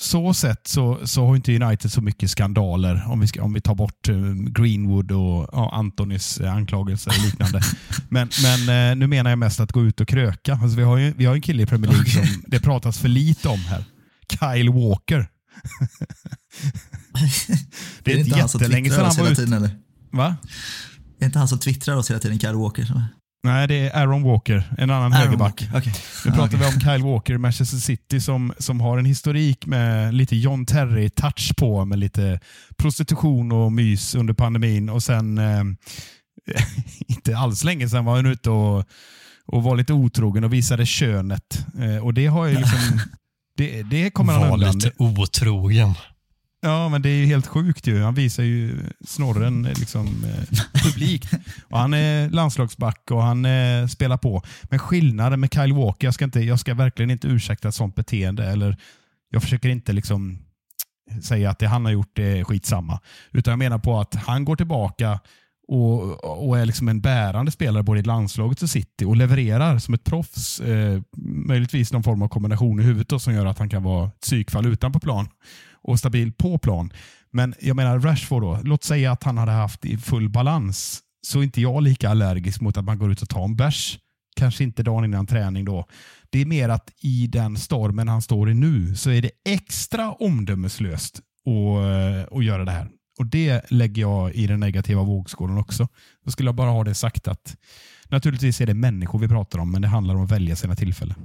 [0.00, 3.60] så sett så, så har inte United så mycket skandaler om vi, ska, om vi
[3.60, 7.60] tar bort uh, Greenwood och ja, Antonis uh, anklagelser och liknande.
[8.08, 10.58] men men uh, nu menar jag mest att gå ut och kröka.
[10.62, 12.26] Alltså, vi, har ju, vi har en kille i Premier League okay.
[12.26, 13.84] som det pratas för lite om här.
[14.30, 15.28] Kyle Walker.
[18.02, 19.34] det är, är inte jättelänge sedan han var ute.
[19.34, 19.70] Tiden, eller?
[20.10, 20.36] Va?
[21.18, 23.08] Det är inte han som twittrar oss hela tiden, Kyle Walker?
[23.42, 25.68] Nej, det är Aaron Walker, en annan Aaron högerback.
[25.74, 25.92] Okay.
[26.24, 26.60] Nu pratar okay.
[26.60, 31.56] vi om Kyle Walker, Manchester City, som, som har en historik med lite John Terry-touch
[31.56, 32.40] på, med lite
[32.76, 34.88] prostitution och mys under pandemin.
[34.88, 35.62] Och sen, eh,
[37.06, 38.84] inte alls länge sedan var han ute och,
[39.46, 41.66] och var lite otrogen och visade könet.
[41.78, 43.00] Eh, och det har ju liksom
[43.56, 44.60] Det, det kommer han undan.
[44.60, 45.94] Var lite otrogen.
[46.60, 48.02] Ja, men det är ju helt sjukt ju.
[48.02, 51.32] Han visar ju snorren eh, liksom, eh, publikt.
[51.70, 54.42] Och han är landslagsback och han eh, spelar på.
[54.62, 57.94] Men skillnaden med Kyle Walker, jag ska, inte, jag ska verkligen inte ursäkta ett sånt
[57.94, 58.44] beteende.
[58.44, 58.76] Eller,
[59.30, 60.38] jag försöker inte liksom
[61.22, 63.00] säga att det han har gjort är skitsamma.
[63.32, 65.20] Utan jag menar på att han går tillbaka
[65.68, 69.94] och, och är liksom en bärande spelare både i landslaget och City och levererar som
[69.94, 70.60] ett proffs.
[70.60, 71.02] Eh,
[71.46, 74.20] möjligtvis någon form av kombination i huvudet då, som gör att han kan vara ett
[74.20, 75.28] psykfall utanpå plan
[75.88, 76.92] och stabil på plan.
[77.30, 81.38] Men jag menar Rashford då, låt säga att han hade haft i full balans så
[81.38, 83.98] är inte jag lika allergisk mot att man går ut och tar en bärs.
[84.36, 85.86] Kanske inte dagen innan träning då.
[86.30, 90.12] Det är mer att i den stormen han står i nu så är det extra
[90.12, 92.88] omdömeslöst att, eh, att göra det här.
[93.18, 95.88] Och Det lägger jag i den negativa vågskålen också.
[96.24, 97.56] Då skulle jag bara ha det sagt att
[98.08, 101.16] naturligtvis är det människor vi pratar om, men det handlar om att välja sina tillfällen.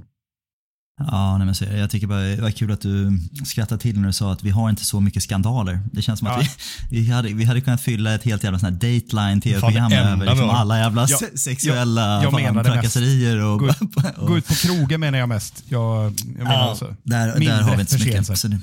[0.98, 4.06] Ja, nej men så, jag tycker bara det var kul att du skrattade till när
[4.06, 5.80] du sa att vi har inte så mycket skandaler.
[5.92, 6.34] Det känns som ja.
[6.34, 6.42] att
[6.90, 10.26] vi, vi, hade, vi hade kunnat fylla ett helt jävla sån här Dateline tv-program över
[10.26, 13.44] liksom alla jävla ja, sexuella jag, jag trakasserier.
[13.44, 13.80] Och, gå, ut,
[14.16, 15.64] och, gå ut på krogen menar jag mest.
[15.68, 18.38] Jag, jag menar ja, alltså, där, där har vi inte så mycket.
[18.38, 18.60] Så det,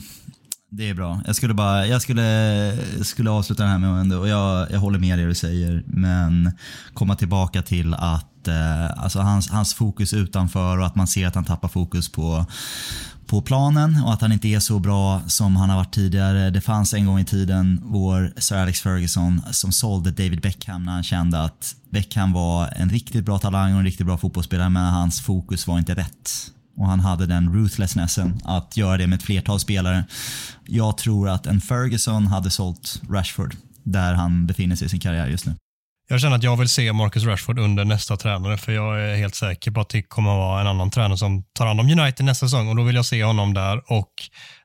[0.70, 1.22] det är bra.
[1.26, 5.20] Jag skulle bara, jag skulle, skulle avsluta den här med och jag, jag håller med
[5.20, 6.52] det du säger, men
[6.94, 11.36] komma tillbaka till att eh, alltså hans, hans fokus utanför och att man ser att
[11.36, 12.46] han tappar fokus på
[13.32, 16.50] på planen och att han inte är så bra som han har varit tidigare.
[16.50, 20.92] Det fanns en gång i tiden vår Sir Alex Ferguson som sålde David Beckham när
[20.92, 24.94] han kände att Beckham var en riktigt bra talang och en riktigt bra fotbollsspelare men
[24.94, 29.24] hans fokus var inte rätt och han hade den ruthlessnessen att göra det med ett
[29.24, 30.06] flertal spelare.
[30.66, 35.28] Jag tror att en Ferguson hade sålt Rashford där han befinner sig i sin karriär
[35.28, 35.56] just nu.
[36.12, 39.36] Jag känner att jag vill se Marcus Rashford under nästa tränare för jag är helt
[39.36, 42.26] säker på att det kommer att vara en annan tränare som tar hand om United
[42.26, 44.14] nästa säsong och då vill jag se honom där och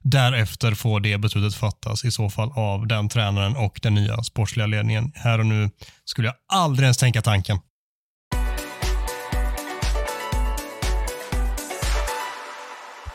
[0.02, 4.66] därefter får det beslutet fattas i så fall av den tränaren och den nya sportsliga
[4.66, 5.12] ledningen.
[5.14, 5.70] Här och nu
[6.04, 7.58] skulle jag aldrig ens tänka tanken.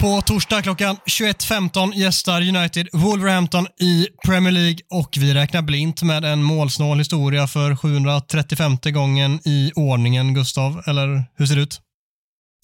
[0.02, 6.26] På torsdag klockan 21.15 gästar United Wolverhampton i Premier League och vi räknar blint med
[6.26, 10.84] en målsnål historia för 735 gången i ordningen, Gustav.
[10.88, 11.82] Eller hur ser det ut?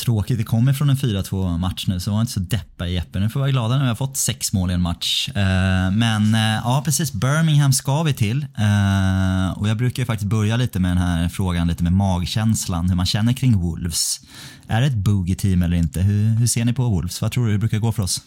[0.04, 3.20] Tråkigt, vi kommer från en 4-2 match nu så var inte så deppa i Jeppe.
[3.20, 5.30] Nu får vi vara glada när vi har fått sex mål i en match.
[5.30, 7.14] Eh, men eh, ja, precis.
[7.14, 8.44] Birmingham ska vi till.
[8.58, 12.90] Eh, och jag brukar ju faktiskt börja lite med den här frågan, lite med magkänslan,
[12.90, 14.20] hur man känner kring Wolves.
[14.68, 16.02] Är det ett boogie-team eller inte?
[16.02, 17.22] Hur, hur ser ni på Wolves?
[17.22, 18.22] Vad tror du det brukar gå för oss?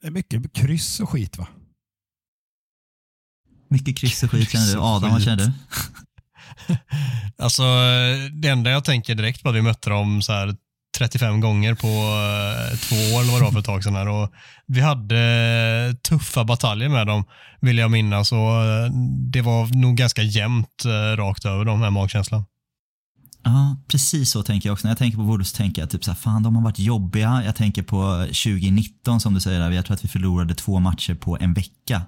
[0.00, 1.48] Det är mycket kryss och skit va?
[3.68, 4.78] Mycket kryss och skit känner du.
[4.80, 5.52] Adam, vad känner du?
[7.38, 7.62] Alltså,
[8.32, 10.54] det enda jag tänker direkt på att vi mötte dem så här
[10.98, 13.94] 35 gånger på eh, två år eller vad det var för ett tag sedan.
[13.94, 14.08] Här.
[14.08, 14.32] Och
[14.66, 15.18] vi hade
[15.88, 17.24] eh, tuffa bataljer med dem,
[17.60, 18.32] vill jag minnas.
[18.32, 18.90] Och eh,
[19.32, 20.84] det var nog ganska jämnt
[21.16, 22.44] rakt över de här magkänslan.
[23.42, 24.86] Ja, precis så tänker jag också.
[24.86, 27.42] När jag tänker på Wolves tänker jag typ så här, fan de har varit jobbiga.
[27.44, 31.38] Jag tänker på 2019 som du säger, jag tror att vi förlorade två matcher på
[31.40, 32.02] en vecka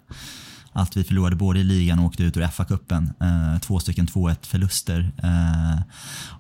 [0.72, 3.12] att vi förlorade både i ligan och åkte ut ur FA-cupen.
[3.20, 5.12] Eh, två stycken 2-1 förluster.
[5.22, 5.80] Eh,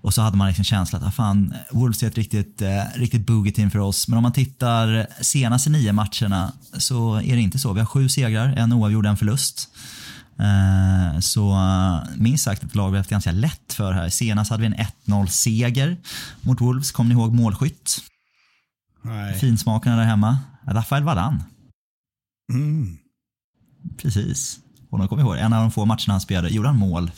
[0.00, 3.26] och så hade man liksom känslan att ah, fan, Wolves är ett riktigt, eh, riktigt
[3.26, 4.08] boogie-team för oss.
[4.08, 7.72] Men om man tittar senaste nio matcherna så är det inte så.
[7.72, 9.68] Vi har sju segrar, en oavgjord, en förlust.
[10.38, 11.58] Eh, så
[12.16, 14.08] minst sagt ett lag vi haft ganska lätt för här.
[14.08, 15.96] Senast hade vi en 1-0 seger
[16.40, 16.92] mot Wolves.
[16.92, 17.98] Kommer ni ihåg målskytt?
[19.02, 19.38] Nej.
[19.38, 20.38] Finsmakarna där hemma.
[20.66, 21.42] Rafael Varan.
[22.52, 22.98] Mm.
[24.02, 24.58] Precis.
[24.90, 25.36] Honom kommer ihåg.
[25.36, 27.10] En av de få matcherna han spelade gjorde han mål.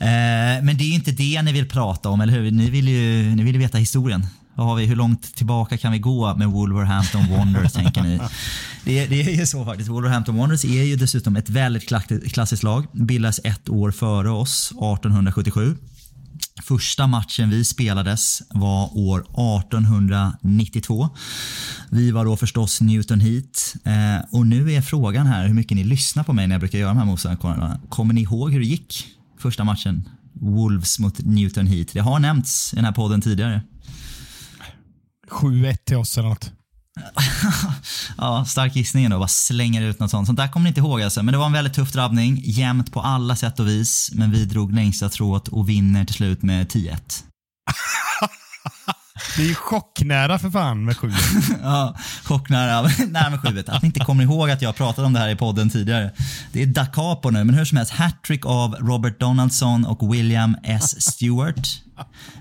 [0.00, 2.50] Eh, men det är inte det ni vill prata om, eller hur?
[2.50, 4.26] Ni vill ju, ni vill veta historien.
[4.54, 8.20] Vad har vi, hur långt tillbaka kan vi gå med Wolverhampton Wanderers, tänker ni?
[8.84, 9.90] Det, det, är ju så faktiskt.
[9.90, 11.88] Wolverhampton Wanderers är ju dessutom ett väldigt
[12.32, 12.86] klassiskt lag.
[12.92, 15.76] Bildades ett år före oss, 1877.
[16.70, 21.08] Första matchen vi spelades var år 1892.
[21.90, 23.74] Vi var då förstås Newton Heat.
[23.84, 26.78] Eh, och nu är frågan här hur mycket ni lyssnar på mig när jag brukar
[26.78, 27.80] göra de här motståndarkollarna.
[27.88, 29.06] Kommer ni ihåg hur det gick
[29.38, 30.08] första matchen?
[30.32, 31.88] Wolves mot Newton Heat.
[31.92, 33.62] Det har nämnts i den här podden tidigare.
[35.30, 36.52] 7-1 till oss eller något.
[38.16, 39.18] ja, stark gissning då.
[39.18, 40.26] Bara slänger ut något sånt.
[40.26, 41.22] Sånt där kommer ni inte ihåg alltså.
[41.22, 42.42] Men det var en väldigt tuff drabbning.
[42.44, 44.10] Jämnt på alla sätt och vis.
[44.14, 47.22] Men vi drog längsta tråd och vinner till slut med 10-1.
[49.40, 51.12] Det är ju chocknära för fan med 7
[51.62, 52.82] Ja, chocknära.
[53.08, 55.36] Nära med 7 Att ni inte kommer ihåg att jag pratade om det här i
[55.36, 56.10] podden tidigare.
[56.52, 57.92] Det är da capo nu, men hur som helst.
[57.92, 61.02] Hattrick av Robert Donaldson och William S.
[61.02, 61.68] Stewart.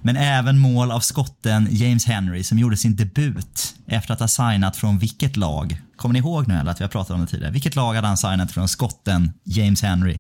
[0.02, 4.78] Men även mål av skotten James Henry som gjorde sin debut efter att ha signat
[4.78, 5.82] från vilket lag?
[5.96, 7.52] Kommer ni ihåg nu eller att vi har pratat om det tidigare?
[7.52, 10.16] Vilket lag hade han signat från skotten James Henry?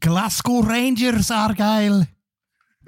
[0.00, 2.06] Glasgow Rangers, Argyle.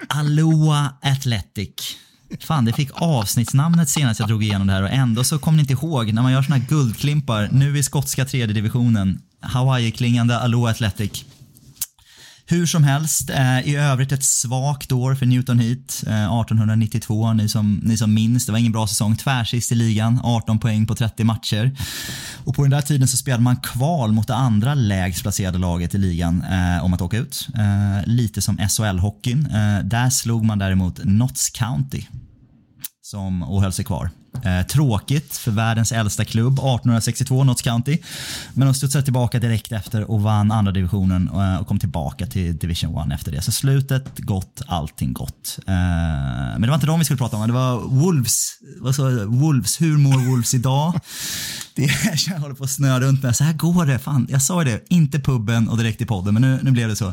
[0.08, 1.96] Aloha Athletic.
[2.40, 5.60] Fan, det fick avsnittsnamnet senast jag drog igenom det här och ändå så kommer ni
[5.60, 10.70] inte ihåg när man gör såna här guldklimpar, nu i skotska tredje divisionen, Hawaii-klingande Aloha
[10.70, 11.24] Athletic.
[12.48, 16.04] Hur som helst, eh, i övrigt ett svagt år för Newton Heat.
[16.06, 18.46] Eh, 1892, ni som, ni som minns.
[18.46, 19.16] Det var ingen bra säsong.
[19.16, 21.76] Tvärsist i ligan, 18 poäng på 30 matcher.
[22.44, 25.94] Och på den där tiden så spelade man kval mot det andra lägst placerade laget
[25.94, 27.48] i ligan eh, om att åka ut.
[27.54, 29.46] Eh, lite som SHL-hockeyn.
[29.46, 32.02] Eh, där slog man däremot Notts County
[33.02, 34.10] som och höll sig kvar.
[34.44, 37.98] Eh, tråkigt för världens äldsta klubb, 1862, Notts County.
[38.54, 42.58] Men de studsade tillbaka direkt efter och vann andra divisionen och, och kom tillbaka till
[42.58, 43.42] Division 1 efter det.
[43.42, 45.58] Så slutet gott, allting gott.
[45.66, 45.74] Eh,
[46.52, 48.58] men det var inte de vi skulle prata om, det var Wolves.
[48.80, 51.00] Vad sa Wolves, hur mår Wolves idag?
[51.76, 51.90] Det,
[52.26, 53.36] jag håller på att snöa runt med.
[53.36, 53.98] Så här går det.
[53.98, 54.84] Fan, jag sa ju det.
[54.88, 57.12] Inte puben och direkt i podden, men nu, nu blev det så.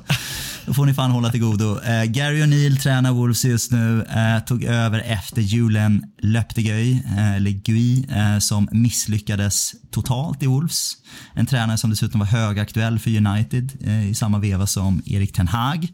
[0.65, 1.79] Då får ni fan hålla till godo.
[1.81, 4.05] Eh, Gary O'Neill tränar Wolves just nu.
[4.15, 10.47] Eh, tog över efter Julen Löptegöj, eh, Eh, eller Gui, eh, som misslyckades totalt i
[10.47, 10.97] Wolves.
[11.33, 15.47] En tränare som dessutom var högaktuell för United eh, i samma veva som Erik Ten
[15.47, 15.87] Hag.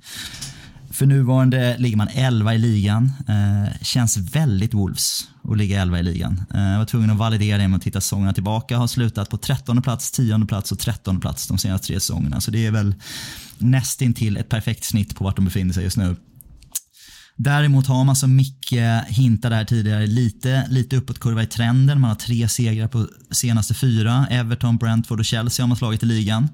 [0.91, 3.11] För nuvarande ligger man 11 i ligan.
[3.27, 6.43] Eh, känns väldigt Wolves att ligga 11 i ligan.
[6.53, 8.77] Eh, jag var tvungen att validera det med att titta säsongerna tillbaka.
[8.77, 12.41] Har slutat på 13 plats, 10 plats och 13 plats de senaste tre säsongerna.
[12.41, 12.95] Så det är väl
[13.57, 16.15] nästintill ett perfekt snitt på vart de befinner sig just nu.
[17.41, 18.73] Däremot har man som Micke
[19.07, 22.01] hintade här tidigare lite, lite uppåtkurva i trenden.
[22.01, 24.27] Man har tre segrar på senaste fyra.
[24.29, 26.47] Everton, Brentford och Chelsea har man slagit i ligan.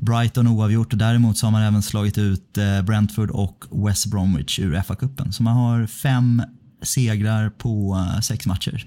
[0.00, 4.58] Brighton oavgjort och däremot så har man även slagit ut eh, Brentford och West Bromwich
[4.58, 5.30] ur FA-cupen.
[5.30, 6.42] Så man har fem
[6.82, 8.86] segrar på eh, sex matcher.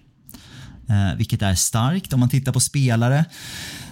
[0.89, 2.14] Eh, vilket är starkt.
[2.14, 3.26] Om man tittar på spelare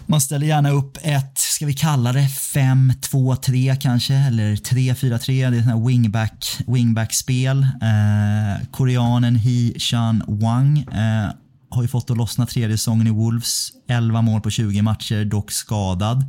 [0.09, 5.51] man ställer gärna upp ett, ska vi kalla det 5-2-3 kanske, eller 3-4-3.
[5.51, 7.61] Det är sån wingback, wingback-spel.
[7.61, 10.77] Eh, koreanen Hee Chan Wang.
[10.77, 11.29] Eh,
[11.69, 13.71] har ju fått att lossna tredje säsongen i Wolves.
[13.87, 16.25] 11 mål på 20 matcher, dock skadad.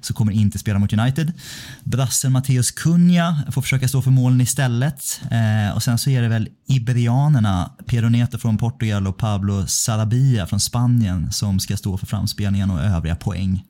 [0.00, 1.32] Så kommer inte spela mot United.
[1.84, 5.20] Brassen Matteus Cunha får försöka stå för målen istället.
[5.30, 10.46] Eh, och sen så är det väl Iberianerna, Pedro Neto från Portugal och Pablo Sarabia
[10.46, 13.64] från Spanien som ska stå för framspelningen och övriga poäng.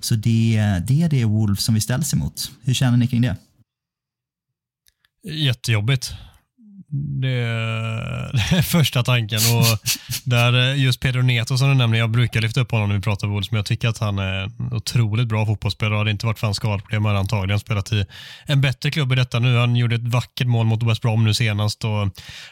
[0.00, 2.50] Så det, det är det Wolves som vi ställs emot.
[2.62, 3.36] Hur känner ni kring det?
[5.24, 6.14] Jättejobbigt.
[7.20, 9.38] Det är första tanken.
[9.38, 9.78] Och
[10.24, 13.28] där just Pedro Neto som du nämner, jag brukar lyfta upp honom när vi pratar
[13.28, 15.98] Wolves, men jag tycker att han är en otroligt bra fotbollsspelare.
[15.98, 18.04] Hade inte varit för hans skadeproblem hade han antagligen spelat i
[18.46, 19.56] en bättre klubb i detta nu.
[19.56, 22.08] Han gjorde ett vackert mål mot West Brom nu senast och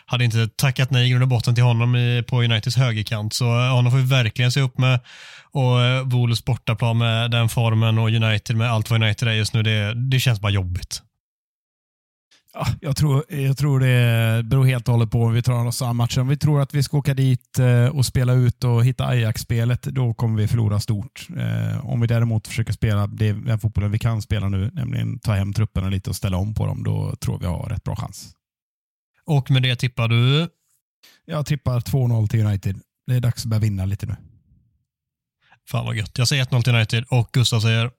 [0.06, 3.34] hade inte tackat nej i grund och botten till honom i, på Uniteds högerkant.
[3.34, 5.00] Så eh, honom får vi verkligen se upp med.
[5.52, 9.54] Och eh, Wolves bortaplan med den formen och United med allt vad United är just
[9.54, 11.02] nu, det, det känns bara jobbigt.
[12.54, 15.82] Ja, jag, tror, jag tror det beror helt och hållet på om vi tar oss
[15.82, 16.20] an matchen.
[16.20, 19.82] Om vi tror att vi ska åka dit eh, och spela ut och hitta Ajax-spelet,
[19.82, 21.26] då kommer vi förlora stort.
[21.36, 25.32] Eh, om vi däremot försöker spela det, den fotbollen vi kan spela nu, nämligen ta
[25.32, 28.34] hem trupperna lite och ställa om på dem, då tror vi har rätt bra chans.
[29.24, 30.48] Och med det tippar du?
[31.24, 32.80] Jag tippar 2-0 till United.
[33.06, 34.16] Det är dags att börja vinna lite nu.
[35.68, 36.18] Fan vad gött.
[36.18, 37.90] Jag säger 1-0 till United och Gustav säger?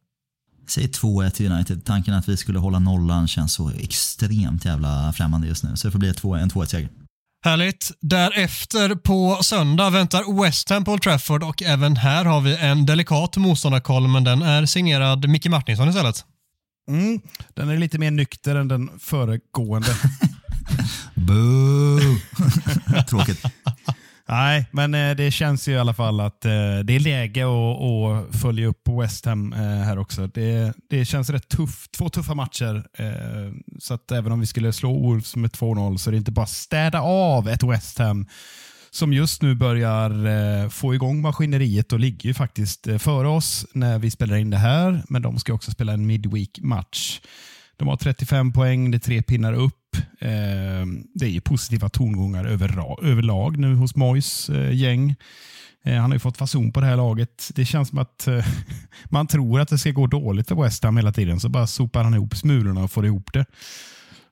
[0.68, 1.86] Säg 2-1 till United.
[1.86, 5.76] Tanken att vi skulle hålla nollan känns så extremt jävla främmande just nu.
[5.76, 6.90] Så det får bli en 2-1-seger.
[7.46, 7.92] Härligt.
[8.02, 12.86] Därefter på söndag väntar West Ham på Old Trafford och även här har vi en
[12.86, 16.26] delikat motståndarkoll men den är signerad Micke Martinsson istället.
[16.90, 17.22] Mm,
[17.54, 19.96] den är lite mer nykter än den föregående.
[21.16, 22.00] Boo!
[23.10, 23.46] Tråkigt.
[24.32, 28.42] Nej, men eh, det känns ju i alla fall att eh, det är läge att
[28.42, 30.28] följa upp West Ham eh, här också.
[30.28, 31.92] Det, det känns rätt tufft.
[31.92, 32.86] Två tuffa matcher.
[33.80, 36.46] Så att även om vi skulle slå Wolves med 2-0 så är det inte bara
[36.46, 38.28] städa av ett West Ham
[38.92, 44.12] som just nu börjar få igång maskineriet och ligger ju faktiskt före oss när vi
[44.12, 45.04] spelar in det här.
[45.10, 47.22] Men de ska också spela en midweek-match.
[47.78, 49.81] De har 35 poäng, det är tre pinnar upp.
[50.20, 55.16] Eh, det är positiva tongångar över, överlag nu hos Mois eh, gäng.
[55.84, 57.52] Eh, han har ju fått fason på det här laget.
[57.56, 58.46] Det känns som att eh,
[59.10, 62.04] man tror att det ska gå dåligt för West Ham hela tiden, så bara sopar
[62.04, 63.46] han ihop smulorna och får ihop det.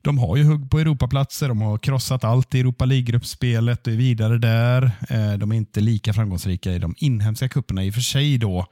[0.02, 3.98] De har ju hugg på Europaplatser, de har krossat allt i Europa League-gruppspelet och är
[3.98, 4.92] vidare där.
[5.10, 8.68] Eh, de är inte lika framgångsrika i de inhemska kupperna i och för sig då.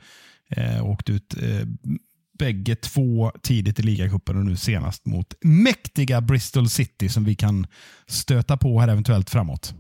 [0.50, 1.36] Eh, åkt ut
[2.38, 7.68] bägge två tidigt i ligacupen och nu senast mot mäktiga Bristol City som vi kan
[8.08, 9.74] stöta på här eventuellt framåt.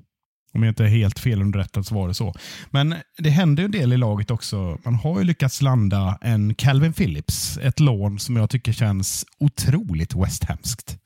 [0.53, 2.33] Om jag inte är helt felunderrättad så var det så.
[2.69, 4.77] Men det hände en del i laget också.
[4.85, 10.15] Man har ju lyckats landa en Calvin Phillips, ett lån som jag tycker känns otroligt
[10.15, 10.97] West Hamskt.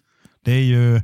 [0.45, 1.01] Det är ju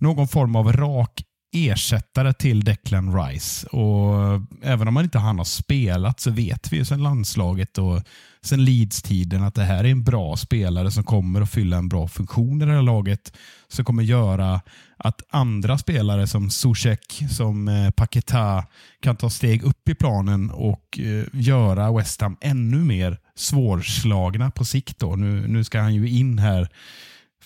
[0.00, 1.22] någon form av rak
[1.54, 3.66] ersättare till Declan Rice.
[3.66, 8.02] Och Även om man inte han har spelat så vet vi ju sedan landslaget och
[8.42, 12.08] sedan Leeds-tiden att det här är en bra spelare som kommer att fylla en bra
[12.08, 13.36] funktion i det här laget.
[13.68, 14.60] Som kommer göra
[14.96, 18.64] att andra spelare som Zuzek, som eh, Paketa
[19.00, 24.64] kan ta steg upp i planen och eh, göra West Ham ännu mer svårslagna på
[24.64, 24.98] sikt.
[24.98, 25.16] Då.
[25.16, 26.68] Nu, nu ska han ju in här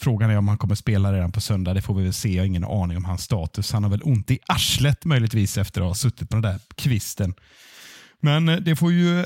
[0.01, 1.75] Frågan är om han kommer spela redan på söndag.
[1.75, 2.35] Det får vi väl se.
[2.35, 3.73] Jag har ingen aning om hans status.
[3.73, 7.35] Han har väl ont i arslet möjligtvis efter att ha suttit på den där kvisten.
[8.21, 9.25] Men eh, det får ju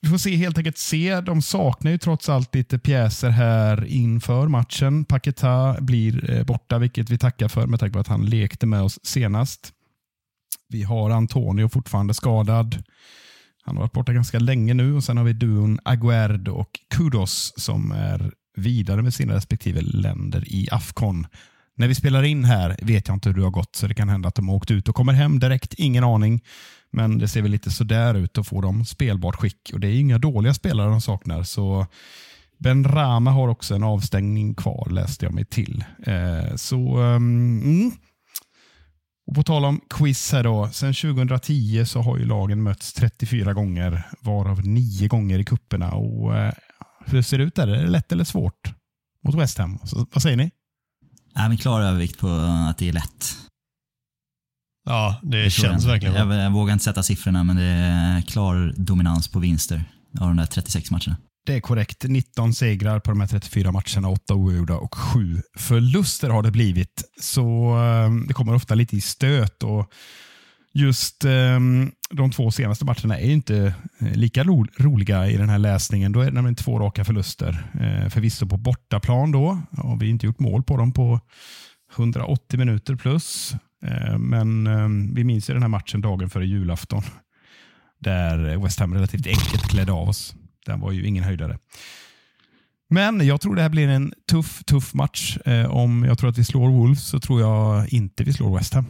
[0.00, 1.20] vi får se, helt enkelt se.
[1.20, 5.04] De saknar ju trots allt lite pjäser här inför matchen.
[5.04, 8.82] Paketa blir eh, borta, vilket vi tackar för med tanke på att han lekte med
[8.82, 9.72] oss senast.
[10.68, 12.82] Vi har Antonio fortfarande skadad.
[13.64, 17.52] Han har varit borta ganska länge nu och sen har vi duon Aguerd och Kudos
[17.56, 21.26] som är vidare med sina respektive länder i Afcon.
[21.76, 24.08] När vi spelar in här vet jag inte hur det har gått, så det kan
[24.08, 25.74] hända att de har åkt ut och kommer hem direkt.
[25.74, 26.40] Ingen aning.
[26.90, 29.70] Men det ser väl lite sådär ut att få dem spelbart skick.
[29.72, 31.42] Och det är inga dåliga spelare de saknar.
[31.42, 31.86] Så
[32.58, 35.84] Ben Rama har också en avstängning kvar, läste jag mig till.
[36.06, 37.92] Eh, så um, mm.
[39.26, 40.68] Och På tal om quiz här då.
[40.72, 45.92] Sen 2010 så har ju lagen mötts 34 gånger, varav 9 gånger i kupperna.
[45.92, 46.52] Och eh,
[47.06, 47.68] hur ser det ut där?
[47.68, 48.74] Är det lätt eller svårt
[49.24, 49.78] mot West Ham?
[49.84, 50.50] Så, vad säger ni?
[51.34, 52.28] Nej, men klar övervikt på
[52.68, 53.36] att det är lätt.
[54.84, 58.74] Ja, det, det känns verkligen jag, jag, vågar inte sätta siffrorna, men det är klar
[58.76, 59.84] dominans på vinster
[60.20, 61.16] av de där 36 matcherna.
[61.46, 62.04] Det är korrekt.
[62.04, 67.04] 19 segrar på de här 34 matcherna, 8 oavgjorda och 7 förluster har det blivit.
[67.20, 69.62] Så um, det kommer ofta lite i stöt.
[69.62, 69.92] och
[70.74, 75.58] Just um, de två senaste matcherna är inte eh, lika ro roliga i den här
[75.58, 76.12] läsningen.
[76.12, 77.70] Då är det nämligen två raka förluster.
[77.80, 79.60] Eh, förvisso på bortaplan då.
[79.76, 81.20] Har vi inte gjort mål på dem på
[81.96, 83.54] 180 minuter plus.
[83.84, 87.02] Eh, men eh, vi minns ju den här matchen dagen före julafton.
[88.00, 90.34] Där West Ham relativt enkelt klädde av oss.
[90.66, 91.58] Den var ju ingen höjdare.
[92.88, 95.38] Men jag tror det här blir en tuff, tuff match.
[95.44, 98.74] Eh, om jag tror att vi slår Wolves så tror jag inte vi slår West
[98.74, 98.86] Ham.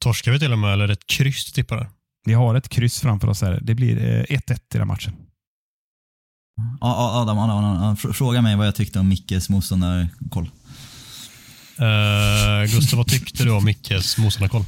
[0.00, 1.88] Torskar vi till och med eller ett kryss tippar det?
[2.24, 3.58] Vi har ett kryss framför oss här.
[3.62, 5.12] Det blir 1-1 i den matchen.
[6.80, 10.50] Adam, Adam, Adam, fråga mig vad jag tyckte om Mickes motståndarkoll.
[11.80, 14.64] Uh, Gustav, vad tyckte du om Mickes motståndarkoll?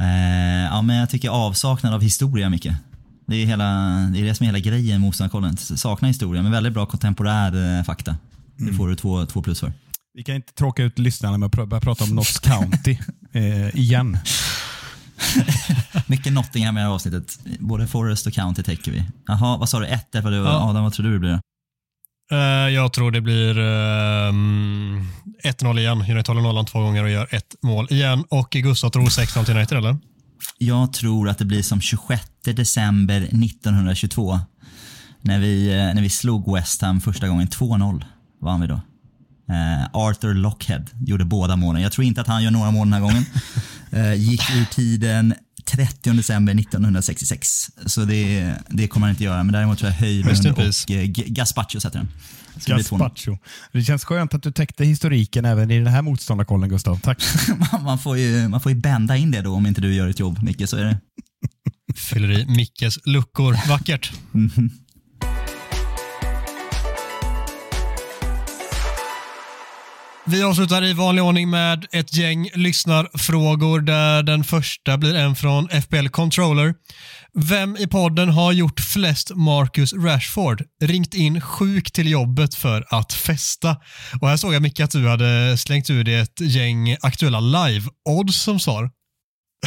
[0.00, 2.68] Uh, ja, men jag tycker avsaknad av historia, Micke.
[3.26, 3.64] Det är, hela,
[4.12, 5.56] det är det som är hela grejen med motståndarkollen.
[5.56, 8.16] Sakna historia, men väldigt bra kontemporär fakta.
[8.56, 8.76] Det mm.
[8.76, 9.72] får du två, två plus för.
[10.16, 12.96] Vi kan inte tråka ut lyssnarna med att börja prata om Notts County
[13.72, 14.18] igen.
[16.06, 17.38] Mycket Nottingham i det här avsnittet.
[17.58, 19.04] Både Forest och County täcker vi.
[19.26, 19.86] Jaha, vad sa du?
[19.86, 20.70] 1 ja.
[20.70, 21.40] Adam, vad tror du det blir?
[22.32, 22.38] Uh,
[22.74, 25.06] jag tror det blir uh, ehm,
[25.44, 25.98] 1-0 igen.
[25.98, 28.24] United håller nollan två gånger och gör ett mål igen.
[28.28, 29.96] Och Gustav tror 6-0 till United, eller?
[30.58, 34.38] Jag tror att det blir som 26 december 1922.
[35.20, 37.48] När vi, eh, när vi slog West Ham första gången.
[37.48, 38.04] 2-0
[38.40, 38.80] vann vi då.
[39.50, 41.82] Uh, Arthur Lockhead gjorde båda målen.
[41.82, 43.24] Jag tror inte att han gör några mål den här gången.
[43.92, 45.34] Uh, gick ur tiden
[45.64, 47.70] 30 december 1966.
[47.86, 49.42] Så det, det kommer han inte göra.
[49.42, 50.58] Men däremot tror jag Höjlund och
[50.90, 52.08] uh, Gaspacho sätter den.
[52.66, 53.38] Gaspacho.
[53.72, 57.00] Det känns skönt att du täckte historiken även i den här motståndarkollen, Gustav.
[57.00, 57.22] Tack.
[57.82, 60.20] man, får ju, man får ju bända in det då om inte du gör ett
[60.20, 60.68] jobb, Micke.
[60.68, 60.98] Så är det.
[61.96, 63.68] Fyller i Mickes luckor.
[63.68, 64.12] Vackert.
[64.34, 64.70] Mm -hmm.
[70.26, 75.68] Vi avslutar i vanlig ordning med ett gäng lyssnarfrågor där den första blir en från
[75.68, 76.74] FBL Controller.
[77.34, 80.62] Vem i podden har gjort flest Marcus Rashford?
[80.82, 83.76] Ringt in sjuk till jobbet för att festa.
[84.20, 88.42] Och här såg jag Micke att du hade slängt ur dig ett gäng aktuella live-odds
[88.42, 88.90] som svar.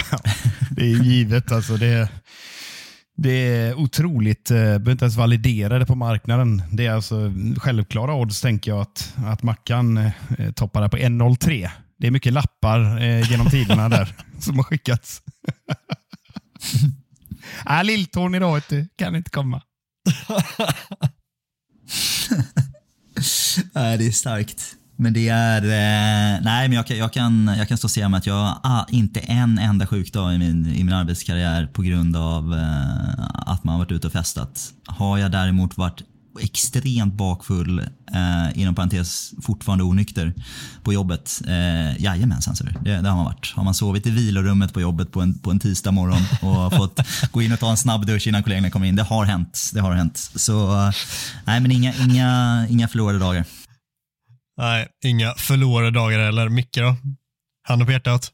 [0.72, 1.78] det är givet alltså.
[1.78, 2.10] Det
[3.18, 6.64] det är otroligt, eh, behöver inte ens validera det på marknaden.
[6.72, 10.12] Det är alltså självklara odds tänker jag att, att Mackan eh,
[10.56, 11.70] toppar där på 1.03.
[11.98, 15.22] Det är mycket lappar eh, genom tiderna där som har skickats.
[17.70, 19.62] äh, Lilltån idag vet du, kan inte komma.
[23.74, 24.77] Nej, det är starkt.
[25.00, 28.18] Men det är, eh, nej men jag, jag, kan, jag kan stå och säga med
[28.18, 32.54] att jag ah, inte en enda sjukdag i min, i min arbetskarriär på grund av
[32.54, 34.74] eh, att man har varit ute och festat.
[34.86, 36.02] Har jag däremot varit
[36.40, 37.80] extremt bakfull,
[38.14, 40.34] eh, inom parentes fortfarande onykter,
[40.84, 41.42] på jobbet.
[41.48, 43.54] Eh, jajamensan, så det, det har man varit.
[43.56, 47.00] Har man sovit i vilorummet på jobbet på en, på en tisdag morgon och fått
[47.32, 48.96] gå in och ta en snabb dusch innan kollegorna kommer in.
[48.96, 49.72] Det har hänt.
[49.74, 50.18] Det har hänt.
[50.36, 50.92] Så eh,
[51.46, 53.46] nej, men inga, inga, inga förlorade dagar.
[54.58, 56.50] Nej, inga förlorade dagar heller.
[56.50, 56.96] Micke då?
[57.68, 58.32] Handen på hjärtat?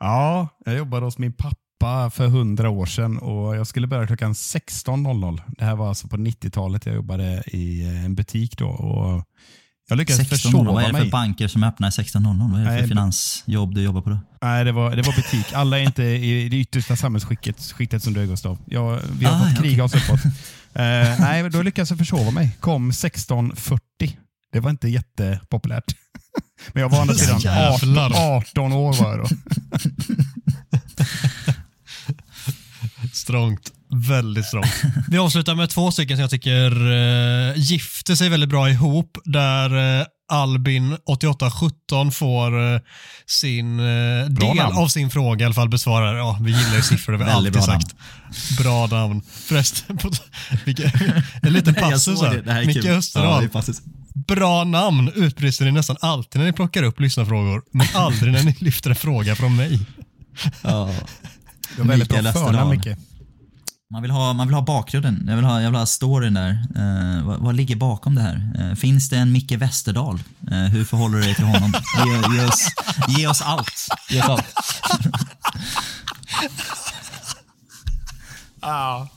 [0.00, 4.32] Ja, jag jobbade hos min pappa för hundra år sedan och jag skulle börja klockan
[4.32, 5.40] 16.00.
[5.48, 6.86] Det här var alltså på 90-talet.
[6.86, 8.68] Jag jobbade i eh, en butik då.
[8.68, 9.24] Och
[9.88, 10.74] jag lyckades försova mig.
[10.74, 12.52] Vad är det för banker som öppnar 16.00?
[12.52, 14.18] Vad är det för Nej, finansjobb du jobbar på då?
[14.42, 15.52] Nej, det var, det var butik.
[15.52, 18.58] Alla är inte i det yttersta samhällsskiktet skiktet som du är Gustav.
[18.66, 20.00] Jag, vi har ah, fått kriga okay.
[20.00, 20.24] oss uppåt.
[20.24, 20.32] uh,
[21.20, 22.56] nej, då lyckades jag försova mig.
[22.60, 24.16] Kom 16.40
[24.52, 25.84] det var inte jättepopulärt.
[26.72, 27.40] Men jag var å andra sidan
[27.74, 29.28] 18, 18 år var jag då.
[33.12, 33.72] Strångt.
[33.94, 34.82] Väldigt strångt.
[35.08, 39.18] Vi avslutar med två stycken som jag tycker uh, gifter sig väldigt bra ihop.
[39.24, 42.80] Där uh, Albin 8817 får uh,
[43.26, 44.76] sin uh, del namn.
[44.76, 46.18] av sin fråga i alla fall besvarad.
[46.18, 47.86] Ja, vi gillar ju siffror, det har vi alltid bra sagt.
[47.86, 48.36] Namn.
[48.58, 49.22] Bra namn.
[49.30, 49.98] Förresten,
[51.42, 52.66] en liten passus här.
[52.66, 53.48] Micke Österdahl.
[53.54, 53.62] Ja,
[54.14, 58.56] Bra namn utbrister ni nästan alltid när ni plockar upp lyssnarfrågor, men aldrig när ni
[58.58, 59.80] lyfter en fråga från mig.
[60.62, 60.90] Ja.
[61.76, 62.98] Du har väldigt bra förnamn, Micke.
[63.92, 66.50] Man vill, ha, man vill ha bakgrunden, jag vill ha, jag vill ha storyn där.
[66.76, 68.52] Uh, vad, vad, ligger bakom det här?
[68.58, 70.22] Uh, finns det en Micke Westerdahl?
[70.52, 71.72] Uh, hur förhåller du dig till honom?
[72.06, 72.68] Ge, ge, oss,
[73.08, 73.88] ge oss allt.
[74.10, 74.44] Ge oss allt.
[78.60, 79.08] Ja.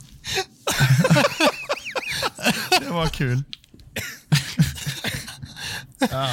[2.82, 3.43] det var kul.
[6.12, 6.30] Ja.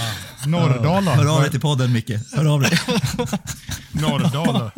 [0.47, 1.15] Norrdala.
[1.15, 2.11] Hör av dig till podden Micke.
[2.33, 2.71] Hör av dig.
[3.93, 4.73] Norrdala.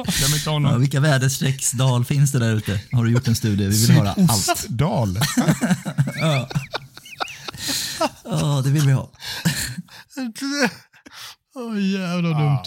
[0.46, 2.80] Ja, vilka väderstrecksdal finns det där ute?
[2.92, 3.66] Har du gjort en studie?
[3.66, 4.58] Vi vill höra allt.
[4.58, 5.18] Sydostdal.
[6.20, 6.48] ja.
[8.24, 9.10] ja, det vill vi ha.
[11.56, 12.62] Åh, oh, jävla dumt.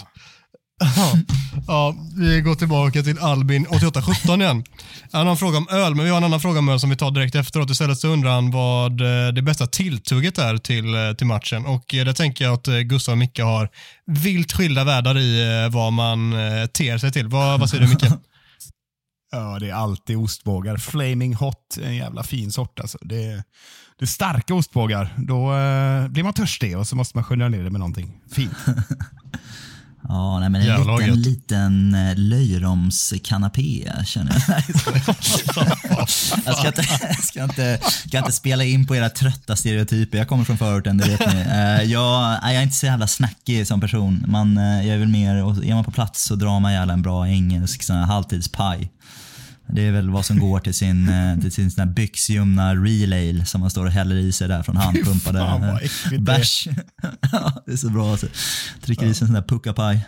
[1.68, 4.64] Ja, vi går tillbaka till Albin 8817 igen.
[5.12, 6.90] Han har en fråga om öl, men vi har en annan fråga om öl som
[6.90, 7.70] vi tar direkt efteråt.
[7.70, 11.66] Istället så undrar han vad eh, det bästa tilltugget är till, eh, till matchen.
[11.66, 13.70] Och eh, det tänker jag att Gustav och Micke har
[14.06, 16.32] vilt skilda världar i vad man
[16.74, 17.28] ter sig till.
[17.28, 18.04] Vad, vad säger du Micke?
[19.32, 20.78] Ja, det är alltid ostbågar.
[20.78, 22.98] Flaming hot, en jävla fin sort alltså.
[23.02, 23.44] Det,
[24.00, 25.16] det är starka ostbågar.
[25.18, 28.58] Då eh, blir man törstig och så måste man skölja ner det med någonting fint.
[30.10, 34.64] Ja, nej, men en Jävla liten, liten eh, löjromskanapé känner jag.
[36.46, 36.84] jag ska, inte,
[37.24, 40.18] ska, inte, ska inte spela in på era trötta stereotyper.
[40.18, 41.42] Jag kommer från förorten, det vet ni.
[41.42, 44.24] Uh, jag, jag är inte så jävla snackig som person.
[44.28, 47.02] Man, uh, jag är väl mer, är man på plats så drar man gärna en
[47.02, 48.90] bra engelsk halvtidspaj.
[49.70, 53.62] Det är väl vad som går till sin, eh, till sin sån byxljumna relay som
[53.62, 55.40] man står och häller i sig där från handpumpade
[56.20, 56.68] bärs.
[57.66, 58.12] det är så bra.
[58.12, 58.28] Alltså.
[58.82, 59.12] Trycker ja.
[59.12, 60.06] i sig en sån där puckapaj.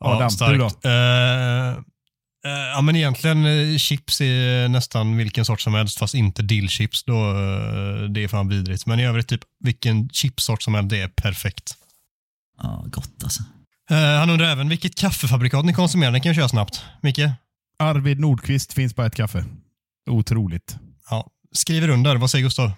[0.00, 0.84] Ja, ja starkt.
[0.84, 7.04] Uh, uh, ja, men egentligen chips är nästan vilken sort som helst, fast inte dillchips.
[7.04, 8.86] Då, uh, det är fan vidrigt.
[8.86, 11.74] Men i övrigt, typ vilken chipsort som helst, det är perfekt.
[12.62, 13.42] Ja, gott alltså.
[13.90, 16.12] han undrar även vilket kaffefabrikat ni konsumerar.
[16.12, 16.82] Det kan jag köra snabbt.
[17.02, 17.20] Micke?
[17.78, 19.44] Arvid Nordqvist finns bara ett kaffe.
[20.10, 20.76] Otroligt.
[21.10, 21.30] Ja.
[21.52, 22.16] Skriver under.
[22.16, 22.72] Vad säger Gustav?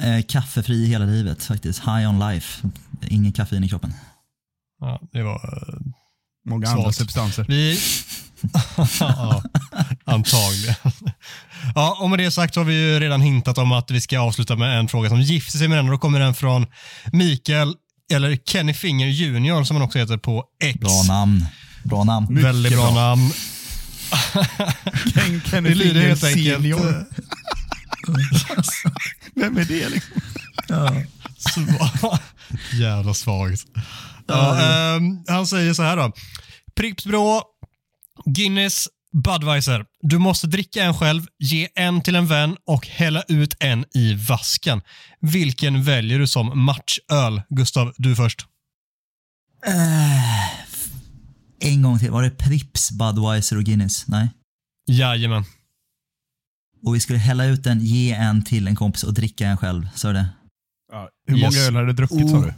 [0.00, 1.80] Eh, kaffefri hela livet faktiskt.
[1.80, 2.68] High on life.
[3.08, 3.92] Ingen kaffein i kroppen.
[4.80, 5.80] Ja, det var uh,
[6.48, 6.78] Många svårt.
[6.78, 7.44] andra substanser.
[7.48, 7.78] Vi...
[9.00, 9.42] ja,
[10.04, 10.74] antagligen.
[11.74, 14.20] Ja, och med det sagt så har vi ju redan hintat om att vi ska
[14.20, 15.86] avsluta med en fråga som gifter sig med den.
[15.86, 16.66] Och då kommer den från
[17.12, 17.74] Mikael,
[18.12, 20.80] eller Kenny Finger Junior som han också heter på X.
[20.80, 21.46] Bra namn.
[21.84, 22.42] Bra namn.
[22.42, 23.30] Väldigt bra, bra namn.
[25.14, 26.64] Ken Kenny lyder helt enkelt.
[29.34, 30.20] Vem är det liksom?
[30.68, 31.02] Ja.
[32.72, 33.66] Jävla svagt.
[34.26, 36.12] Ja, um, han säger så här då.
[36.76, 37.42] Pripps Brå,
[38.24, 38.88] Guinness,
[39.24, 39.84] Budweiser.
[40.00, 44.14] Du måste dricka en själv, ge en till en vän och hälla ut en i
[44.14, 44.82] vasken.
[45.20, 47.42] Vilken väljer du som matchöl?
[47.48, 48.46] Gustav, du först.
[49.68, 50.65] Uh,
[51.60, 52.10] en gång till.
[52.10, 54.08] Var det Prips, Budweiser och Guinness?
[54.08, 54.28] Nej?
[54.88, 55.44] Jajamän.
[56.82, 59.88] Och vi skulle hälla ut den, ge en till en kompis och dricka en själv.
[59.94, 60.28] Du det?
[60.92, 61.68] Ja, hur många yes.
[61.68, 62.54] öl har du druckit sa du?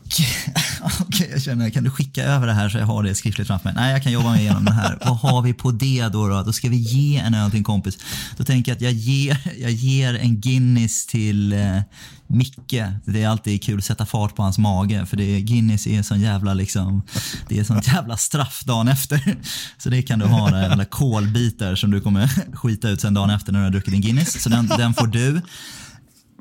[1.00, 3.64] Okej, jag känner, kan du skicka över det här så jag har det skriftligt framför
[3.64, 3.74] mig?
[3.76, 4.98] Nej, jag kan jobba mig igenom det här.
[5.00, 6.42] Vad har vi på det då, då?
[6.42, 7.98] Då ska vi ge en öl till en kompis.
[8.36, 11.80] Då tänker jag att jag ger, jag ger en Guinness till eh,
[12.26, 12.82] Micke.
[13.04, 16.02] Det är alltid kul att sätta fart på hans mage för det är, Guinness är
[16.02, 17.02] sån jävla liksom,
[17.48, 19.36] det är sånt jävla straff dagen efter.
[19.78, 23.52] Så det kan du ha, där, kolbitar som du kommer skita ut sen dagen efter
[23.52, 24.42] när du har druckit din Guinness.
[24.42, 25.40] Så den, den får du.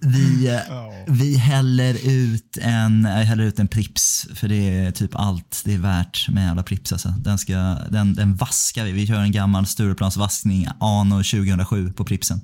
[0.01, 1.13] Vi, oh.
[1.13, 5.73] vi häller ut en, jag häller ut en Prips för det är typ allt det
[5.73, 6.91] är värt med jävla Prips.
[6.91, 7.09] Alltså.
[7.09, 7.53] Den, ska,
[7.89, 8.91] den, den vaskar vi.
[8.91, 12.41] Vi kör en gammal Stureplansvaskning Ano 2007 på Pripsen.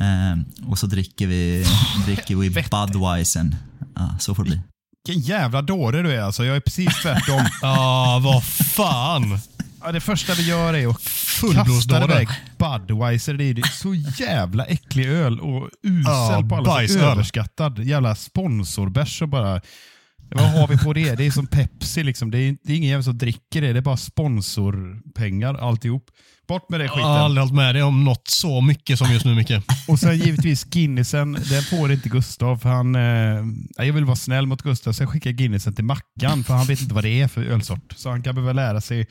[0.00, 1.66] Eh, och så dricker vi,
[2.06, 3.56] dricker vi Budweisern.
[3.94, 4.60] Ja, så får det bli.
[5.08, 6.44] Vilken jävla dåre du är alltså.
[6.44, 7.44] Jag är precis tvärtom.
[7.62, 9.38] Ja, vad fan.
[9.82, 13.34] Ja, det första vi gör är att kasta iväg Budweiser.
[13.34, 17.02] Det är så jävla äcklig öl och usel ja, på alla sätt.
[17.02, 17.78] Överskattad.
[17.78, 19.60] Jävla sponsorbärs och bara...
[20.30, 21.14] Vad har vi på det?
[21.14, 22.02] Det är som Pepsi.
[22.02, 22.30] Liksom.
[22.30, 23.72] Det, är, det är ingen jävel som dricker det.
[23.72, 26.10] Det är bara sponsorpengar alltihop.
[26.48, 27.02] Bort med det skiten.
[27.02, 29.52] Jag har aldrig hållit med dig om något så mycket som just nu Micke.
[29.88, 31.32] och sen givetvis Guinnessen.
[31.32, 32.58] Den får inte Gustav.
[32.58, 36.44] För han, eh, jag vill vara snäll mot Gustav så jag skickar Guinnessen till Mackan.
[36.44, 37.94] För han vet inte vad det är för ölsort.
[37.96, 39.06] Så han kan behöva lära sig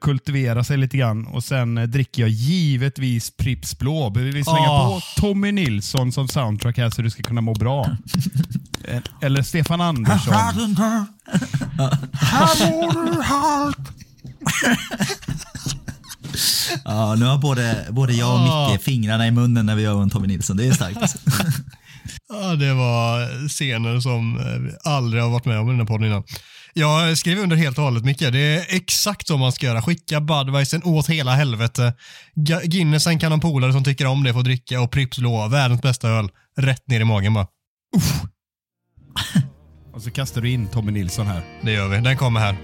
[0.00, 4.12] kultivera sig lite grann och sen eh, dricker jag givetvis Pripps Blå.
[4.16, 4.94] Vi vill slänga oh.
[4.94, 7.86] på Tommy Nilsson som soundtrack här så du ska kunna må bra.
[8.84, 10.34] Eh, eller Stefan Andersson.
[10.34, 10.54] Här
[12.70, 13.78] mår du halt.
[16.84, 20.10] Ja, nu har både, både jag och Micke fingrarna i munnen när vi gör en
[20.10, 20.56] Tommy Nilsson.
[20.56, 21.16] Det är starkt.
[22.28, 26.06] Ja, det var scener som vi aldrig har varit med om i den här podden
[26.06, 26.22] innan.
[26.74, 28.18] Jag skriver under helt och hållet Micke.
[28.18, 29.82] Det är exakt så man ska göra.
[29.82, 31.94] Skicka Budweisern åt hela helvete.
[32.64, 36.08] Guinnessen kan ha polare som tycker om det får dricka och Pripps Blå, världens bästa
[36.08, 37.46] öl, rätt ner i magen bara.
[37.96, 38.22] Uff.
[39.94, 41.42] och så kastar du in Tommy Nilsson här.
[41.62, 42.00] Det gör vi.
[42.00, 42.56] Den kommer här.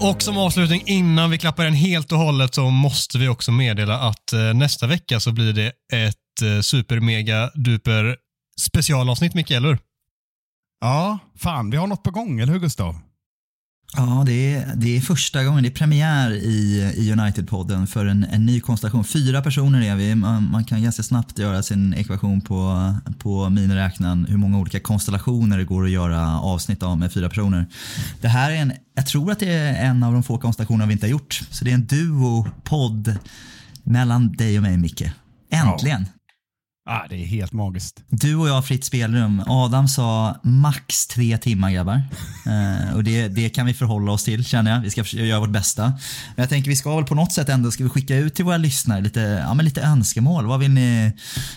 [0.00, 3.98] Och som avslutning innan vi klappar den helt och hållet så måste vi också meddela
[3.98, 8.16] att eh, nästa vecka så blir det ett eh, super mega duper
[8.60, 9.78] specialavsnitt Micke, eller
[10.80, 13.00] Ja, fan vi har något på gång, eller hur Gustav?
[13.96, 18.24] Ja, det är, det är första gången, det är premiär i, i United-podden för en,
[18.24, 19.04] en ny konstellation.
[19.04, 24.26] Fyra personer är vi, man, man, kan ganska snabbt göra sin ekvation på, på miniräknaren
[24.28, 27.66] hur många olika konstellationer det går att göra avsnitt av med fyra personer.
[28.20, 30.92] Det här är en, jag tror att det är en av de få konstellationer vi
[30.92, 31.42] inte har gjort.
[31.50, 33.16] Så det är en duo-podd
[33.82, 35.04] mellan dig och mig Micke.
[35.50, 36.06] Äntligen!
[36.08, 36.17] Ja.
[36.90, 38.02] Ah, det är helt magiskt.
[38.08, 39.42] Du och jag har fritt spelrum.
[39.46, 42.02] Adam sa max tre timmar grabbar.
[42.46, 44.80] eh, och det, det kan vi förhålla oss till känner jag.
[44.80, 45.82] Vi ska göra vårt bästa.
[45.82, 48.44] Men jag tänker vi ska väl på något sätt ändå ska vi skicka ut till
[48.44, 50.46] våra lyssnare lite, ja, men lite önskemål.
[50.46, 51.12] Vad vill ni?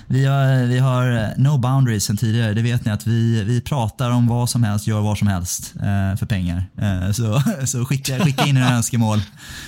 [0.08, 2.54] Vi har, vi har no boundaries sen tidigare.
[2.54, 5.74] Det vet ni att vi, vi pratar om vad som helst, gör vad som helst
[5.76, 6.64] eh, för pengar.
[6.78, 9.22] Eh, så så skicka, skicka in era önskemål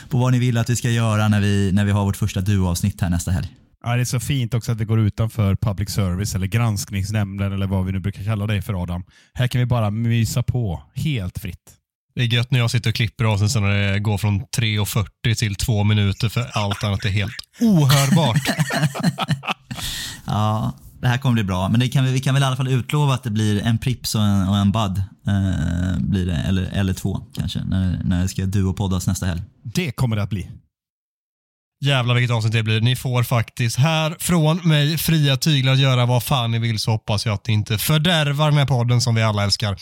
[0.10, 2.42] på vad ni vill att vi ska göra när vi, när vi har vårt första
[2.42, 3.50] duo-avsnitt här nästa helg.
[3.84, 7.68] Ja, det är så fint också att det går utanför public service eller granskningsnämnden eller
[7.68, 9.04] vad vi nu brukar kalla det för Adam.
[9.34, 11.74] Här kan vi bara mysa på helt fritt.
[12.16, 15.36] Det är gött när jag sitter och klipper av sen när det går från 3.40
[15.36, 18.42] till 2 minuter för allt annat är helt ohörbart.
[20.26, 21.70] ja, det här kommer bli bra.
[21.70, 23.78] Men det kan vi, vi kan väl i alla fall utlova att det blir en
[23.78, 24.98] Prips och en, och en Bud.
[25.28, 29.42] Eh, blir det, eller, eller två kanske, när, när det ska duopoddas nästa helg.
[29.64, 30.50] Det kommer det att bli.
[31.84, 32.82] Jävlar vilket avsnitt det blir.
[32.82, 36.92] Ni får faktiskt här från mig fria tyglar att göra vad fan ni vill så
[36.92, 39.76] hoppas jag att ni inte fördärvar den här podden som vi alla älskar.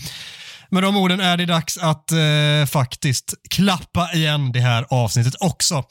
[0.69, 5.83] Med de orden är det dags att eh, faktiskt klappa igen det här avsnittet också.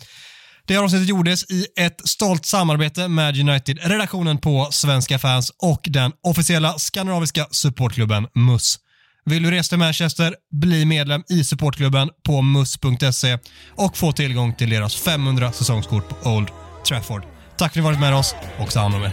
[0.67, 6.13] Det här avsnittet gjordes i ett stolt samarbete med United-redaktionen på Svenska fans och den
[6.23, 8.79] officiella skandinaviska supportklubben MUS.
[9.25, 13.39] Vill du resa till Manchester, bli medlem i supportklubben på mus.se
[13.69, 16.49] och få tillgång till deras 500 säsongskort på Old
[16.89, 17.23] Trafford.
[17.57, 19.13] Tack för att ni varit med oss och ta hand om er.